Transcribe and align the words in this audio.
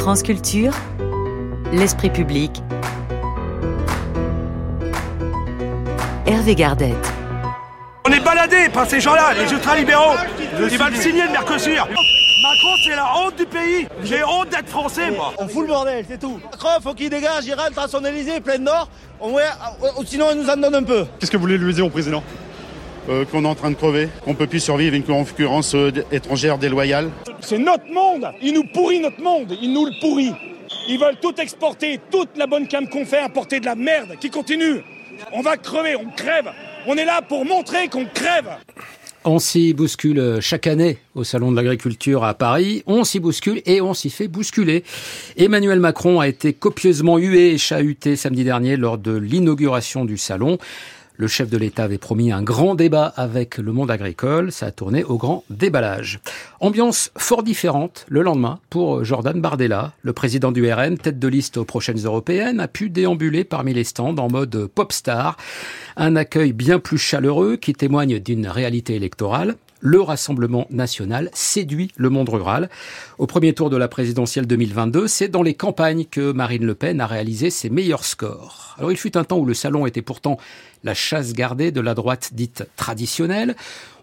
France 0.00 0.22
Culture, 0.22 0.72
l'esprit 1.74 2.08
public. 2.08 2.62
Hervé 6.26 6.54
Gardette. 6.54 7.12
On 8.08 8.10
est 8.10 8.24
baladé 8.24 8.70
par 8.72 8.88
ces 8.88 8.98
gens-là, 8.98 9.34
les 9.34 9.52
ultralibéraux. 9.52 10.14
Ils 10.58 10.78
veulent 10.78 10.96
signer 10.96 11.24
le 11.24 11.32
Mercosur. 11.32 11.86
Macron, 11.86 12.76
c'est 12.82 12.96
la 12.96 13.14
honte 13.14 13.36
du 13.36 13.44
pays. 13.44 13.86
J'ai 14.02 14.24
honte 14.24 14.48
d'être 14.48 14.70
français, 14.70 15.10
moi. 15.10 15.34
On 15.36 15.46
fout 15.46 15.66
le 15.66 15.68
bordel, 15.68 16.02
c'est 16.08 16.18
tout. 16.18 16.40
Macron, 16.50 16.80
faut 16.82 16.94
qu'il 16.94 17.10
dégage, 17.10 17.44
il 17.44 17.52
rentre 17.52 17.78
à 17.78 17.86
son 17.86 18.02
Élysée, 18.02 18.40
plein 18.40 18.56
nord. 18.56 18.88
Euh, 19.22 19.38
sinon, 20.06 20.28
il 20.32 20.40
nous 20.40 20.48
en 20.48 20.56
donne 20.56 20.76
un 20.76 20.82
peu. 20.82 21.04
Qu'est-ce 21.18 21.30
que 21.30 21.36
vous 21.36 21.42
voulez 21.42 21.58
lui 21.58 21.74
dire 21.74 21.84
au 21.84 21.90
président? 21.90 22.24
Euh, 23.10 23.24
Qu'on 23.24 23.44
est 23.44 23.48
en 23.48 23.54
train 23.54 23.70
de 23.70 23.76
crever, 23.76 24.08
qu'on 24.24 24.34
peut 24.34 24.46
plus 24.46 24.60
survivre 24.60 24.94
une 24.94 25.02
concurrence 25.02 25.74
euh, 25.74 25.90
étrangère 26.12 26.58
déloyale. 26.58 27.10
C'est 27.40 27.58
notre 27.58 27.86
monde. 27.92 28.26
Il 28.40 28.54
nous 28.54 28.64
pourrit 28.64 29.00
notre 29.00 29.20
monde. 29.20 29.56
Il 29.60 29.72
nous 29.72 29.86
le 29.86 29.92
pourrit. 30.00 30.32
Ils 30.88 30.98
veulent 30.98 31.18
tout 31.20 31.34
exporter, 31.40 32.00
toute 32.10 32.36
la 32.36 32.46
bonne 32.46 32.66
cam 32.68 32.88
qu'on 32.88 33.04
fait, 33.04 33.20
importer 33.20 33.60
de 33.60 33.66
la 33.66 33.74
merde 33.74 34.16
qui 34.20 34.30
continue. 34.30 34.82
On 35.32 35.42
va 35.42 35.56
crever, 35.56 35.96
on 35.96 36.10
crève. 36.10 36.50
On 36.86 36.96
est 36.96 37.04
là 37.04 37.20
pour 37.20 37.44
montrer 37.44 37.88
qu'on 37.88 38.06
crève. 38.06 38.48
On 39.24 39.38
s'y 39.38 39.74
bouscule 39.74 40.38
chaque 40.40 40.66
année 40.66 40.96
au 41.14 41.24
Salon 41.24 41.50
de 41.50 41.56
l'Agriculture 41.56 42.24
à 42.24 42.32
Paris. 42.32 42.82
On 42.86 43.04
s'y 43.04 43.20
bouscule 43.20 43.60
et 43.66 43.82
on 43.82 43.92
s'y 43.92 44.08
fait 44.08 44.28
bousculer. 44.28 44.82
Emmanuel 45.36 45.78
Macron 45.78 46.20
a 46.20 46.28
été 46.28 46.54
copieusement 46.54 47.18
hué 47.18 47.52
et 47.52 47.58
chahuté 47.58 48.16
samedi 48.16 48.44
dernier 48.44 48.78
lors 48.78 48.96
de 48.96 49.14
l'inauguration 49.14 50.06
du 50.06 50.16
salon. 50.16 50.56
Le 51.20 51.28
chef 51.28 51.50
de 51.50 51.58
l'État 51.58 51.84
avait 51.84 51.98
promis 51.98 52.32
un 52.32 52.40
grand 52.40 52.74
débat 52.74 53.12
avec 53.14 53.58
le 53.58 53.72
monde 53.72 53.90
agricole. 53.90 54.52
Ça 54.52 54.64
a 54.64 54.70
tourné 54.70 55.04
au 55.04 55.18
grand 55.18 55.44
déballage. 55.50 56.18
Ambiance 56.60 57.10
fort 57.14 57.42
différente 57.42 58.06
le 58.08 58.22
lendemain 58.22 58.58
pour 58.70 59.04
Jordan 59.04 59.38
Bardella. 59.38 59.92
Le 60.00 60.14
président 60.14 60.50
du 60.50 60.72
RN, 60.72 60.96
tête 60.96 61.18
de 61.18 61.28
liste 61.28 61.58
aux 61.58 61.66
prochaines 61.66 61.98
européennes, 61.98 62.58
a 62.58 62.68
pu 62.68 62.88
déambuler 62.88 63.44
parmi 63.44 63.74
les 63.74 63.84
stands 63.84 64.16
en 64.16 64.30
mode 64.30 64.66
pop 64.68 64.92
star. 64.92 65.36
Un 65.98 66.16
accueil 66.16 66.54
bien 66.54 66.78
plus 66.78 66.96
chaleureux 66.96 67.56
qui 67.56 67.74
témoigne 67.74 68.18
d'une 68.18 68.46
réalité 68.46 68.94
électorale 68.94 69.56
le 69.80 70.00
Rassemblement 70.00 70.66
national 70.70 71.30
séduit 71.32 71.90
le 71.96 72.10
monde 72.10 72.28
rural. 72.28 72.70
Au 73.18 73.26
premier 73.26 73.54
tour 73.54 73.70
de 73.70 73.76
la 73.76 73.88
présidentielle 73.88 74.46
2022, 74.46 75.08
c'est 75.08 75.28
dans 75.28 75.42
les 75.42 75.54
campagnes 75.54 76.04
que 76.04 76.32
Marine 76.32 76.64
Le 76.64 76.74
Pen 76.74 77.00
a 77.00 77.06
réalisé 77.06 77.50
ses 77.50 77.70
meilleurs 77.70 78.04
scores. 78.04 78.76
Alors 78.78 78.92
il 78.92 78.98
fut 78.98 79.16
un 79.16 79.24
temps 79.24 79.38
où 79.38 79.46
le 79.46 79.54
salon 79.54 79.86
était 79.86 80.02
pourtant 80.02 80.38
la 80.84 80.94
chasse 80.94 81.32
gardée 81.32 81.72
de 81.72 81.80
la 81.80 81.94
droite 81.94 82.30
dite 82.32 82.66
traditionnelle. 82.76 83.56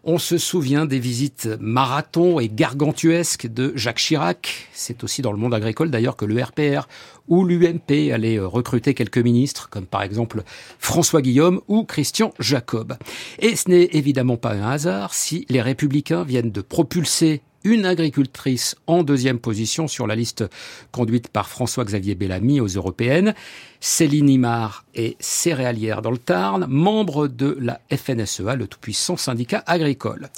On 0.09 0.19
se 0.19 0.37
souvient 0.37 0.85
des 0.85 0.99
visites 0.99 1.49
marathon 1.59 2.39
et 2.39 2.47
gargantuesques 2.47 3.45
de 3.45 3.73
Jacques 3.75 3.97
Chirac. 3.97 4.69
C'est 4.71 5.03
aussi 5.03 5.21
dans 5.21 5.33
le 5.33 5.37
monde 5.37 5.53
agricole 5.53 5.91
d'ailleurs 5.91 6.15
que 6.15 6.23
le 6.23 6.41
RPR 6.41 6.87
ou 7.27 7.43
l'UMP 7.43 8.13
allait 8.13 8.39
recruter 8.39 8.93
quelques 8.93 9.17
ministres, 9.17 9.69
comme 9.69 9.85
par 9.85 10.03
exemple 10.03 10.43
François 10.79 11.21
Guillaume 11.21 11.59
ou 11.67 11.83
Christian 11.83 12.33
Jacob. 12.39 12.95
Et 13.39 13.57
ce 13.57 13.69
n'est 13.69 13.89
évidemment 13.91 14.37
pas 14.37 14.53
un 14.53 14.69
hasard 14.69 15.13
si 15.13 15.45
les 15.49 15.61
républicains 15.61 16.23
viennent 16.23 16.51
de 16.51 16.61
propulser 16.61 17.41
une 17.67 17.85
agricultrice 17.85 18.77
en 18.87 19.03
deuxième 19.03 19.39
position 19.39 19.89
sur 19.89 20.07
la 20.07 20.15
liste 20.15 20.45
conduite 20.93 21.27
par 21.27 21.49
François-Xavier 21.49 22.15
Bellamy 22.15 22.61
aux 22.61 22.67
européennes. 22.67 23.35
Céline 23.81 24.29
Imard 24.29 24.85
est 24.95 25.17
céréalière 25.19 26.01
dans 26.01 26.09
le 26.09 26.17
Tarn, 26.17 26.65
membre 26.69 27.27
de 27.27 27.57
la 27.59 27.81
FNSEA, 27.91 28.55
le 28.55 28.67
tout-puissant 28.67 29.17
syndicat 29.17 29.63
agricole. 29.67 30.29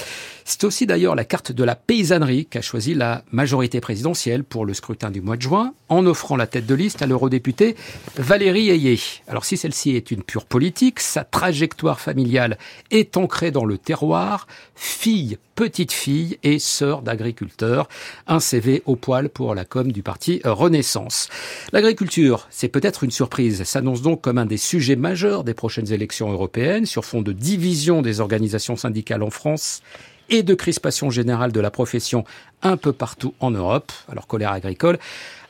C'est 0.44 0.64
aussi 0.64 0.88
d'ailleurs 0.88 1.16
la 1.16 1.24
carte 1.24 1.52
de 1.52 1.64
la 1.64 1.76
paysannerie 1.76 2.48
qu'a 2.48 2.64
choisi 2.64 2.96
la 2.96 3.24
majorité 3.32 3.80
présidentielle 3.80 4.44
pour 4.44 4.66
le 4.66 4.74
scrutin 4.74 5.12
du 5.12 5.22
mois 5.22 5.38
de 5.38 5.44
juin, 5.44 5.74
en 5.88 6.06
offrant 6.08 6.36
la 6.36 6.48
tête 6.48 6.66
de 6.66 6.76
liste 6.76 7.04
à 7.04 7.06
l'eurodéputée 7.06 7.76
Valérie 8.18 8.72
Ayé. 8.72 9.00
Alors 9.28 9.46
si 9.46 9.56
celle-ci 9.56 9.96
est 9.96 10.10
une 10.12 10.24
pure 10.24 10.46
politique, 10.46 11.00
sa 11.00 11.24
trajectoire 11.24 12.00
familiale 12.00 12.58
est 12.90 13.16
ancrée 13.18 13.52
dans 13.52 13.66
le 13.66 13.78
terroir, 13.78 14.48
fille, 14.76 15.38
petite 15.60 15.92
fille 15.92 16.40
et 16.42 16.58
sœur 16.58 17.02
d'agriculteur. 17.02 17.90
Un 18.28 18.40
CV 18.40 18.82
au 18.86 18.96
poil 18.96 19.28
pour 19.28 19.56
la 19.56 19.66
com 19.66 19.92
du 19.92 20.04
parti 20.04 20.40
Renaissance. 20.46 21.28
L'agriculture, 21.74 22.48
c'est 22.50 22.70
peut-être 22.70 23.04
une 23.04 23.12
surprise, 23.12 23.66
s'annonce 23.66 24.02
donc 24.02 24.22
comme 24.22 24.38
un 24.38 24.46
des 24.46 24.56
sujets 24.56 24.96
majeurs 24.96 25.44
des 25.44 25.54
prochaines 25.54 25.92
élections 25.92 26.32
européennes 26.32 26.86
sur 26.86 27.04
fond 27.04 27.22
de 27.22 27.34
division 27.34 28.02
des 28.02 28.22
organisations 28.22 28.78
syndicales 28.78 29.22
en 29.22 29.32
France 29.32 29.82
et 30.30 30.44
de 30.44 30.54
crispation 30.54 31.10
générale 31.10 31.52
de 31.52 31.60
la 31.60 31.72
profession 31.72 32.24
un 32.62 32.78
peu 32.78 32.94
partout 32.94 33.34
en 33.42 33.52
Europe. 33.52 33.92
Alors 34.08 34.28
colère 34.28 34.54
agricole, 34.54 34.98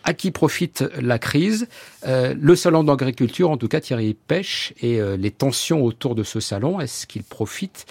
à 0.04 0.14
qui 0.14 0.32
profite 0.32 0.86
la 1.00 1.20
crise? 1.20 1.68
Euh, 2.08 2.34
Le 2.40 2.56
salon 2.56 2.84
d'agriculture, 2.84 3.52
en 3.52 3.58
tout 3.58 3.68
cas 3.68 3.82
Thierry 3.82 4.16
Pêche, 4.16 4.74
et 4.82 5.00
euh, 5.00 5.18
les 5.18 5.32
tensions 5.32 5.84
autour 5.84 6.16
de 6.16 6.24
ce 6.24 6.40
salon, 6.40 6.80
est-ce 6.80 7.06
qu'il 7.06 7.24
profite? 7.24 7.86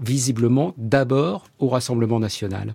Visiblement 0.00 0.74
d'abord 0.76 1.46
au 1.58 1.68
Rassemblement 1.68 2.20
national 2.20 2.74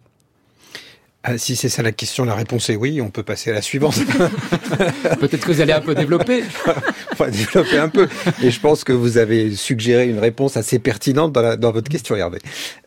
ah, 1.29 1.37
si 1.37 1.57
c'est 1.57 1.67
ça 1.67 1.81
la 1.81 1.91
question, 1.91 2.23
la 2.23 2.35
réponse 2.35 2.69
est 2.69 2.77
oui. 2.77 3.01
On 3.01 3.09
peut 3.09 3.23
passer 3.23 3.49
à 3.49 3.53
la 3.53 3.61
suivante. 3.61 3.95
Peut-être 5.19 5.45
que 5.45 5.51
vous 5.51 5.59
allez 5.59 5.73
un 5.73 5.81
peu 5.81 5.93
développer. 5.93 6.41
on 7.11 7.15
va 7.15 7.29
développer 7.29 7.77
un 7.77 7.89
peu. 7.89 8.07
Et 8.41 8.49
je 8.49 8.59
pense 8.61 8.85
que 8.85 8.93
vous 8.93 9.17
avez 9.17 9.53
suggéré 9.53 10.07
une 10.07 10.19
réponse 10.19 10.55
assez 10.55 10.79
pertinente 10.79 11.33
dans, 11.33 11.41
la, 11.41 11.57
dans 11.57 11.73
votre 11.73 11.89
question, 11.89 12.15
Hervé. 12.15 12.39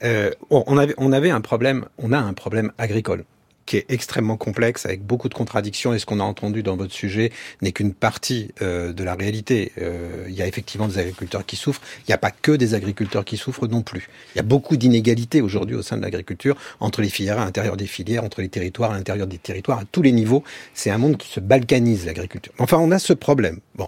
Euh, 0.04 0.30
on, 0.48 0.78
avait, 0.78 0.94
on 0.97 1.12
avait 1.12 1.28
un 1.28 1.42
problème. 1.42 1.84
On 1.98 2.14
a 2.14 2.18
un 2.18 2.32
problème 2.32 2.72
agricole 2.78 3.24
qui 3.70 3.76
est 3.76 3.86
extrêmement 3.88 4.36
complexe, 4.36 4.84
avec 4.84 5.04
beaucoup 5.04 5.28
de 5.28 5.34
contradictions, 5.34 5.94
et 5.94 6.00
ce 6.00 6.04
qu'on 6.04 6.19
a 6.19 6.25
entendu 6.25 6.64
dans 6.64 6.76
votre 6.76 6.92
sujet 6.92 7.31
n'est 7.62 7.70
qu'une 7.70 7.94
partie 7.94 8.50
euh, 8.62 8.92
de 8.92 9.04
la 9.04 9.14
réalité. 9.14 9.70
Euh, 9.81 10.25
il 10.26 10.34
y 10.34 10.42
a 10.42 10.48
effectivement 10.48 10.88
des 10.88 10.98
agriculteurs 10.98 11.47
qui 11.47 11.54
souffrent, 11.54 11.80
il 11.98 12.06
n'y 12.09 12.12
a 12.12 12.19
pas 12.19 12.32
que 12.32 12.50
des 12.50 12.75
agriculteurs 12.75 13.25
qui 13.25 13.36
souffrent 13.36 13.69
non 13.69 13.82
plus. 13.82 14.09
Il 14.34 14.38
y 14.38 14.41
a 14.41 14.42
beaucoup 14.42 14.76
d'inégalités 14.76 15.41
aujourd'hui 15.41 15.76
au 15.76 15.82
sein 15.82 15.97
de 15.97 16.03
l'agriculture, 16.03 16.56
entre 16.80 17.00
les 17.00 17.09
filières 17.09 17.38
à 17.38 17.44
l'intérieur 17.44 17.76
des 17.76 17.86
filières, 17.86 18.25
entre 18.25 18.41
les 18.41 18.48
territoires 18.48 18.91
à 18.91 18.94
l'intérieur 18.94 19.28
des 19.28 19.38
territoires, 19.38 19.78
à 19.78 19.84
tous 19.84 20.03
les 20.03 20.10
niveaux. 20.10 20.42
C'est 20.75 20.91
un 20.91 20.98
monde 20.98 21.16
qui 21.16 21.28
se 21.28 21.38
balkanise, 21.38 22.06
l'agriculture. 22.06 22.53
Enfin, 22.59 22.78
on 22.78 22.91
a 22.91 22.98
ce 22.98 23.12
problème. 23.12 23.60
Bon. 23.76 23.86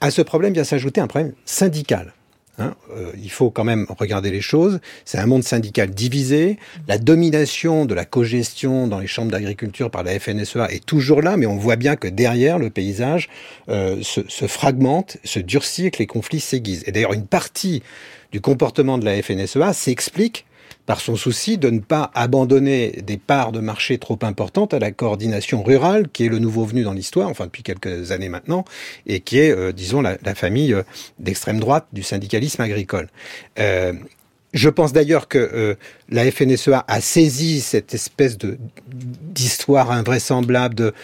À 0.00 0.10
ce 0.10 0.22
problème 0.22 0.54
vient 0.54 0.64
s'ajouter 0.64 1.00
un 1.00 1.06
problème 1.06 1.34
syndical. 1.44 2.14
Hein, 2.58 2.74
euh, 2.96 3.12
il 3.22 3.30
faut 3.30 3.50
quand 3.50 3.64
même 3.64 3.86
regarder 3.88 4.30
les 4.30 4.40
choses. 4.40 4.80
C'est 5.04 5.18
un 5.18 5.26
monde 5.26 5.44
syndical 5.44 5.90
divisé. 5.90 6.58
La 6.88 6.98
domination 6.98 7.84
de 7.84 7.94
la 7.94 8.04
cogestion 8.04 8.88
dans 8.88 8.98
les 8.98 9.06
chambres 9.06 9.30
d'agriculture 9.30 9.90
par 9.90 10.02
la 10.02 10.18
FNSEA 10.18 10.66
est 10.70 10.84
toujours 10.84 11.22
là, 11.22 11.36
mais 11.36 11.46
on 11.46 11.56
voit 11.56 11.76
bien 11.76 11.94
que 11.94 12.08
derrière, 12.08 12.58
le 12.58 12.70
paysage 12.70 13.28
euh, 13.68 14.02
se, 14.02 14.22
se, 14.28 14.46
fragmente, 14.46 15.18
se 15.22 15.38
durcit 15.38 15.86
et 15.86 15.90
que 15.92 15.98
les 15.98 16.06
conflits 16.06 16.40
s'aiguisent. 16.40 16.82
Et 16.86 16.92
d'ailleurs, 16.92 17.12
une 17.12 17.26
partie 17.26 17.82
du 18.32 18.40
comportement 18.40 18.98
de 18.98 19.04
la 19.04 19.22
FNSEA 19.22 19.72
s'explique 19.72 20.44
par 20.88 21.02
son 21.02 21.16
souci 21.16 21.58
de 21.58 21.68
ne 21.68 21.80
pas 21.80 22.10
abandonner 22.14 23.02
des 23.04 23.18
parts 23.18 23.52
de 23.52 23.60
marché 23.60 23.98
trop 23.98 24.18
importantes 24.22 24.72
à 24.72 24.78
la 24.78 24.90
coordination 24.90 25.62
rurale, 25.62 26.08
qui 26.08 26.24
est 26.24 26.30
le 26.30 26.38
nouveau 26.38 26.64
venu 26.64 26.82
dans 26.82 26.94
l'histoire, 26.94 27.28
enfin 27.28 27.44
depuis 27.44 27.62
quelques 27.62 28.10
années 28.10 28.30
maintenant, 28.30 28.64
et 29.06 29.20
qui 29.20 29.38
est, 29.38 29.50
euh, 29.50 29.70
disons, 29.70 30.00
la, 30.00 30.16
famille 30.34 30.72
euh, 30.72 30.82
d'extrême 31.18 31.60
droite 31.60 31.84
du 31.92 32.02
syndicalisme 32.02 32.62
agricole. 32.62 33.08
Euh, 33.58 33.92
je 34.54 34.68
pense 34.70 34.92
d'ailleurs 34.92 35.28
que 35.28 35.38
euh, 35.38 35.74
la 36.08 36.30
FNSEA 36.30 36.84
a 36.88 37.00
saisi 37.00 37.60
cette 37.60 37.92
espèce 37.92 38.38
de 38.38 38.58
d'histoire 38.90 39.90
invraisemblable. 39.90 40.74
De, 40.74 40.94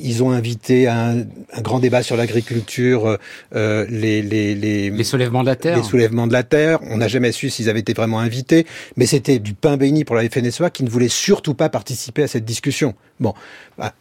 ils 0.00 0.22
ont 0.22 0.30
invité 0.30 0.86
un, 0.86 1.24
un 1.52 1.60
grand 1.62 1.78
débat 1.78 2.02
sur 2.02 2.16
l'agriculture, 2.16 3.18
euh, 3.54 3.86
les, 3.88 4.20
les, 4.22 4.54
les, 4.54 4.90
les 4.90 5.04
soulèvements 5.04 5.42
de 5.42 5.46
la 5.48 5.56
terre. 5.56 5.76
Les 5.78 5.82
soulèvements 5.82 6.26
de 6.26 6.32
la 6.32 6.42
terre. 6.42 6.78
On 6.90 6.98
n'a 6.98 7.08
jamais 7.08 7.32
su 7.32 7.48
s'ils 7.48 7.70
avaient 7.70 7.80
été 7.80 7.94
vraiment 7.94 8.20
invités, 8.20 8.66
mais 8.96 9.06
c'était 9.06 9.38
du 9.38 9.54
pain 9.54 9.76
béni 9.76 10.04
pour 10.04 10.14
la 10.16 10.28
FNSEA 10.28 10.70
qui 10.70 10.84
ne 10.84 10.90
voulait 10.90 11.08
surtout 11.08 11.54
pas 11.54 11.70
participer 11.70 12.24
à 12.24 12.28
cette 12.28 12.44
discussion. 12.44 12.94
Bon, 13.18 13.34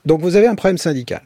donc 0.05 0.21
vous 0.21 0.35
avez 0.35 0.47
un 0.47 0.55
problème 0.55 0.77
syndical. 0.77 1.21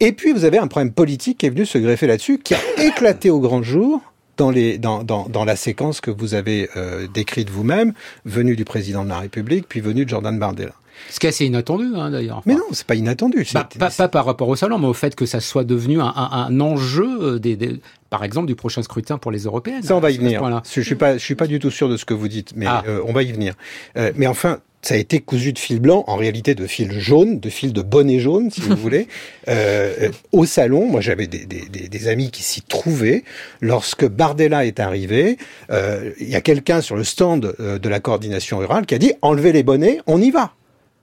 Et 0.00 0.12
puis 0.12 0.32
vous 0.32 0.44
avez 0.44 0.58
un 0.58 0.66
problème 0.66 0.92
politique 0.92 1.38
qui 1.38 1.46
est 1.46 1.50
venu 1.50 1.66
se 1.66 1.78
greffer 1.78 2.06
là-dessus, 2.06 2.38
qui 2.38 2.54
a 2.54 2.58
éclaté 2.82 3.30
au 3.30 3.40
grand 3.40 3.62
jour 3.62 4.00
dans, 4.40 4.50
les, 4.50 4.78
dans, 4.78 5.04
dans, 5.04 5.28
dans 5.28 5.44
la 5.44 5.54
séquence 5.54 6.00
que 6.00 6.10
vous 6.10 6.32
avez 6.34 6.70
euh, 6.76 7.06
décrite 7.12 7.50
vous-même, 7.50 7.92
venue 8.24 8.56
du 8.56 8.64
président 8.64 9.04
de 9.04 9.10
la 9.10 9.18
République, 9.18 9.66
puis 9.68 9.80
venue 9.80 10.04
de 10.06 10.10
Jordan 10.10 10.38
Bardella. 10.38 10.72
Ce 11.10 11.20
qui 11.20 11.26
est 11.26 11.28
assez 11.28 11.46
inattendu, 11.46 11.86
hein, 11.94 12.10
d'ailleurs. 12.10 12.38
Enfin, 12.38 12.44
mais 12.46 12.54
non, 12.54 12.64
c'est 12.72 12.86
pas 12.86 12.94
inattendu. 12.94 13.46
Bah, 13.54 13.68
pas, 13.78 13.90
pas, 13.90 14.08
par 14.08 14.24
rapport 14.24 14.48
au 14.48 14.56
salon, 14.56 14.78
mais 14.78 14.86
au 14.86 14.94
fait 14.94 15.14
que 15.14 15.26
ça 15.26 15.40
soit 15.40 15.64
devenu 15.64 16.00
un, 16.00 16.12
un, 16.14 16.30
un 16.46 16.60
enjeu, 16.60 17.22
euh, 17.22 17.38
des, 17.38 17.56
des, 17.56 17.80
par 18.08 18.24
exemple, 18.24 18.46
du 18.46 18.54
prochain 18.54 18.82
scrutin 18.82 19.18
pour 19.18 19.30
les 19.30 19.40
européennes. 19.44 19.82
Ça, 19.82 19.94
on 19.94 20.00
va 20.00 20.10
y 20.10 20.18
venir. 20.18 20.62
Je 20.70 20.80
suis 20.80 20.94
pas, 20.94 21.18
je 21.18 21.24
suis 21.24 21.34
pas 21.34 21.46
du 21.46 21.58
tout 21.58 21.70
sûr 21.70 21.88
de 21.88 21.96
ce 21.96 22.04
que 22.06 22.14
vous 22.14 22.28
dites, 22.28 22.52
mais 22.56 22.66
ah. 22.66 22.82
euh, 22.86 23.02
on 23.06 23.12
va 23.12 23.22
y 23.22 23.32
venir. 23.32 23.54
Euh, 23.96 24.12
mais 24.16 24.26
enfin, 24.26 24.60
ça 24.82 24.94
a 24.94 24.96
été 24.96 25.20
cousu 25.20 25.52
de 25.52 25.58
fil 25.58 25.78
blanc, 25.78 26.04
en 26.06 26.16
réalité 26.16 26.54
de 26.54 26.66
fil 26.66 26.98
jaune, 26.98 27.38
de 27.38 27.50
fil 27.50 27.72
de 27.72 27.82
bonnet 27.82 28.18
jaune, 28.18 28.50
si 28.50 28.60
vous 28.60 28.76
voulez. 28.76 29.08
Euh, 29.48 30.10
au 30.32 30.46
salon, 30.46 30.86
moi 30.86 31.00
j'avais 31.00 31.26
des, 31.26 31.44
des, 31.44 31.88
des, 31.88 32.08
amis 32.08 32.30
qui 32.30 32.42
s'y 32.42 32.62
trouvaient. 32.62 33.24
Lorsque 33.60 34.06
Bardella 34.06 34.64
est 34.64 34.80
arrivé, 34.80 35.36
euh, 35.70 36.12
il 36.18 36.28
y 36.28 36.36
a 36.36 36.40
quelqu'un 36.40 36.80
sur 36.80 36.96
le 36.96 37.04
stand 37.04 37.54
euh, 37.60 37.78
de 37.78 37.88
la 37.88 38.00
coordination 38.00 38.58
rurale 38.58 38.86
qui 38.86 38.94
a 38.94 38.98
dit 38.98 39.12
enlevez 39.22 39.52
les 39.52 39.62
bonnets, 39.62 40.00
on 40.06 40.20
y 40.20 40.30
va. 40.30 40.54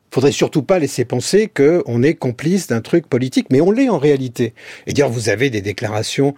Faudrait 0.09 0.31
surtout 0.31 0.63
pas 0.63 0.79
laisser 0.79 1.05
penser 1.05 1.47
qu'on 1.47 2.01
est 2.01 2.13
complice 2.13 2.67
d'un 2.67 2.81
truc 2.81 3.07
politique, 3.07 3.47
mais 3.51 3.61
on 3.61 3.71
l'est 3.71 3.89
en 3.89 3.97
réalité. 3.97 4.53
Et 4.87 4.93
dire, 4.93 5.09
vous 5.09 5.29
avez 5.29 5.49
des 5.49 5.61
déclarations 5.61 6.33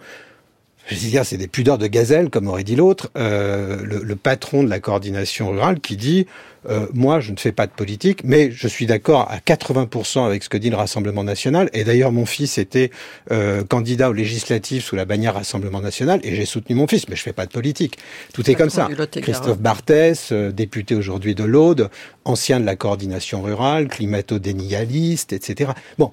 je 0.86 0.94
veux 0.94 1.10
dire, 1.10 1.24
c'est 1.24 1.36
des 1.36 1.48
pudeurs 1.48 1.78
de 1.78 1.86
gazelle, 1.86 2.30
comme 2.30 2.48
aurait 2.48 2.64
dit 2.64 2.76
l'autre, 2.76 3.10
euh, 3.16 3.80
le, 3.84 4.02
le, 4.02 4.16
patron 4.16 4.62
de 4.62 4.68
la 4.68 4.80
coordination 4.80 5.50
rurale 5.50 5.80
qui 5.80 5.96
dit 5.96 6.26
euh, 6.68 6.86
moi, 6.92 7.20
je 7.20 7.32
ne 7.32 7.36
fais 7.36 7.52
pas 7.52 7.66
de 7.66 7.72
politique, 7.72 8.22
mais 8.24 8.50
je 8.50 8.68
suis 8.68 8.86
d'accord 8.86 9.30
à 9.30 9.38
80% 9.38 10.26
avec 10.26 10.42
ce 10.42 10.48
que 10.48 10.58
dit 10.58 10.70
le 10.70 10.76
Rassemblement 10.76 11.24
national. 11.24 11.70
Et 11.72 11.84
d'ailleurs, 11.84 12.12
mon 12.12 12.26
fils 12.26 12.58
était 12.58 12.90
euh, 13.30 13.64
candidat 13.64 14.10
aux 14.10 14.14
législatives 14.14 14.82
sous 14.82 14.96
la 14.96 15.04
bannière 15.04 15.34
Rassemblement 15.34 15.80
national, 15.80 16.20
et 16.22 16.34
j'ai 16.34 16.44
soutenu 16.44 16.76
mon 16.76 16.86
fils, 16.86 17.08
mais 17.08 17.16
je 17.16 17.22
fais 17.22 17.32
pas 17.32 17.46
de 17.46 17.52
politique. 17.52 17.98
Tout 18.34 18.48
est 18.50 18.54
comme 18.54 18.70
ça. 18.70 18.88
Christophe 19.22 19.58
Barthès, 19.58 20.32
euh, 20.32 20.52
député 20.52 20.94
aujourd'hui 20.94 21.34
de 21.34 21.44
l'Aude, 21.44 21.88
ancien 22.24 22.60
de 22.60 22.66
la 22.66 22.76
coordination 22.76 23.42
rurale, 23.42 23.88
climato-dénialiste, 23.88 25.32
etc. 25.32 25.72
Bon, 25.98 26.12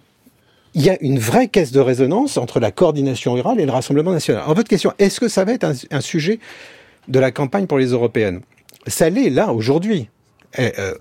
il 0.78 0.84
y 0.84 0.92
a 0.92 0.98
une 1.02 1.18
vraie 1.18 1.48
caisse 1.48 1.72
de 1.72 1.80
résonance 1.80 2.38
entre 2.38 2.60
la 2.60 2.72
coordination 2.72 3.34
rurale 3.34 3.60
et 3.60 3.66
le 3.66 3.72
Rassemblement 3.72 4.12
national. 4.12 4.44
En 4.46 4.54
votre 4.54 4.70
question, 4.70 4.94
est-ce 5.00 5.20
que 5.20 5.28
ça 5.28 5.44
va 5.44 5.54
être 5.54 5.64
un, 5.64 5.74
un, 5.90 6.02
sujet 6.02 6.40
de 7.08 7.20
la 7.20 7.32
campagne 7.32 7.66
pour 7.66 7.80
les 7.80 7.88
européennes? 7.88 8.42
Ça 8.86 9.10
l'est 9.10 9.32
là 9.32 9.52
aujourd'hui. 9.52 10.08
Euh, 10.60 10.94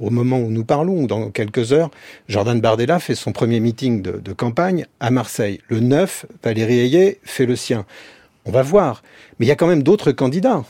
au 0.00 0.10
moment 0.10 0.38
où 0.40 0.50
nous 0.50 0.64
parlons, 0.64 1.06
dans 1.06 1.30
quelques 1.30 1.72
heures, 1.72 1.92
Jordan 2.28 2.60
Bardella 2.60 2.98
fait 2.98 3.14
son 3.14 3.30
premier 3.30 3.60
meeting 3.60 4.02
de, 4.02 4.18
de 4.18 4.32
campagne 4.32 4.86
à 4.98 5.12
Marseille. 5.12 5.60
Le 5.68 5.78
9, 5.78 6.26
Valérie 6.42 6.80
Ayé 6.80 7.20
fait 7.22 7.46
le 7.46 7.54
sien. 7.54 7.86
On 8.46 8.50
va 8.50 8.62
voir. 8.62 9.04
Mais 9.38 9.46
il 9.46 9.48
y 9.48 9.52
a 9.52 9.56
quand 9.56 9.68
même 9.68 9.84
d'autres 9.84 10.10
candidats. 10.10 10.64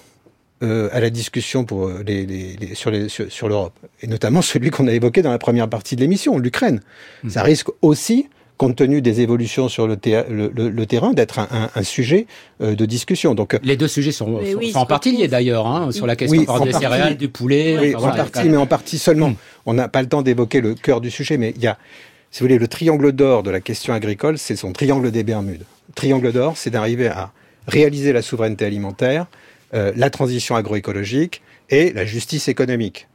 Euh, 0.63 0.91
à 0.93 1.01
la 1.01 1.09
discussion 1.09 1.65
pour 1.65 1.89
les, 1.89 2.27
les, 2.27 2.55
les, 2.57 2.75
sur, 2.75 2.93
sur, 3.11 3.33
sur 3.33 3.49
l'Europe, 3.49 3.73
et 4.03 4.07
notamment 4.07 4.43
celui 4.43 4.69
qu'on 4.69 4.89
a 4.89 4.93
évoqué 4.93 5.23
dans 5.23 5.31
la 5.31 5.39
première 5.39 5.71
partie 5.71 5.97
de 5.97 6.03
l'émission, 6.03 6.37
l'Ukraine. 6.37 6.83
Mmh. 7.23 7.31
Ça 7.31 7.43
risque 7.43 7.69
aussi 7.81 8.29
compte 8.61 8.77
tenu 8.77 9.01
des 9.01 9.23
évolutions 9.23 9.71
sur 9.71 9.87
le, 9.87 9.97
le, 10.05 10.53
le, 10.55 10.69
le 10.69 10.87
terrain, 10.87 11.15
d'être 11.15 11.39
un, 11.39 11.49
un, 11.51 11.71
un, 11.75 11.83
sujet 11.83 12.27
euh, 12.61 12.75
de 12.75 12.85
discussion. 12.85 13.35
Donc 13.35 13.59
les 13.63 13.79
deux 13.79 13.89
sujets 13.89 14.13
sont, 14.13 14.27
sont, 14.27 14.59
oui, 14.59 14.73
sont 14.73 14.81
en 14.81 14.85
partie 14.85 15.17
liés 15.17 15.29
d'ailleurs, 15.29 15.67
hein, 15.67 15.91
sur 15.93 16.07
la 16.07 16.15
question 16.15 16.45
oui, 16.47 16.65
des 16.67 16.75
céréales, 16.75 17.17
du 17.17 17.31
poulet. 17.31 17.79
Oui, 17.81 17.95
enfin, 17.95 17.97
en 17.97 18.09
voilà, 18.09 18.25
partie, 18.25 18.49
mais 18.51 18.59
en 18.59 18.67
partie 18.67 18.99
seulement. 18.99 19.31
Mmh. 19.31 19.37
On 19.65 19.73
n'a 19.73 19.89
pas 19.89 20.03
le 20.03 20.09
temps 20.09 20.21
d'évoquer 20.21 20.61
le 20.61 20.75
cœur 20.75 21.01
du 21.01 21.11
sujet, 21.11 21.39
mais 21.39 21.55
il 21.57 21.63
y 21.63 21.69
a, 21.69 21.79
si 22.31 22.41
vous 22.41 22.45
voulez, 22.49 22.59
le 22.59 22.69
triangle 22.69 23.13
d'or 23.13 23.43
de 23.43 23.51
la 23.51 23.61
question 23.61 23.95
agricole, 23.95 24.37
c'est 24.37 24.57
son 24.57 24.73
triangle 24.73 25.11
des 25.11 25.23
Bermudes. 25.23 25.65
Triangle 25.95 26.31
d'or, 26.31 26.59
c'est 26.59 26.69
d'arriver 26.69 27.09
à 27.09 27.33
réaliser 27.67 28.13
la 28.13 28.21
souveraineté 28.21 28.67
alimentaire, 28.67 29.25
euh, 29.73 29.91
la 29.97 30.11
transition 30.11 30.55
agroécologique 30.55 31.41
et 31.71 31.95
la 31.95 32.05
justice 32.05 32.47
économique 32.49 33.09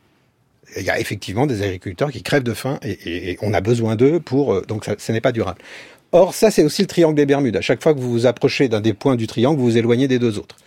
il 0.77 0.83
y 0.83 0.89
a 0.89 0.99
effectivement 0.99 1.45
des 1.45 1.61
agriculteurs 1.61 2.11
qui 2.11 2.23
crèvent 2.23 2.43
de 2.43 2.53
faim 2.53 2.79
et, 2.83 3.37
on 3.41 3.53
a 3.53 3.61
besoin 3.61 3.95
d'eux 3.95 4.19
pour 4.19 4.53
euh, 4.53 4.61
donc 4.67 4.85
ça, 4.85 4.95
ce 4.97 5.11
n'est 5.11 5.21
pas 5.21 5.31
durable. 5.31 5.59
Or 6.11 6.33
ça 6.33 6.51
c'est 6.51 6.63
aussi 6.63 6.81
le 6.81 6.87
triangle 6.87 7.15
des 7.15 7.25
Bermudes. 7.25 7.57
À 7.57 7.61
chaque 7.61 7.81
fois 7.81 7.93
que 7.93 7.99
vous 7.99 8.11
vous 8.11 8.25
approchez 8.25 8.67
d'un 8.67 8.81
des 8.81 8.93
points 8.93 9.15
du 9.15 9.27
triangle, 9.27 9.59
vous 9.59 9.65
vous 9.65 9.77
éloignez 9.77 10.07
des 10.07 10.19
deux 10.19 10.37
autres. 10.39 10.57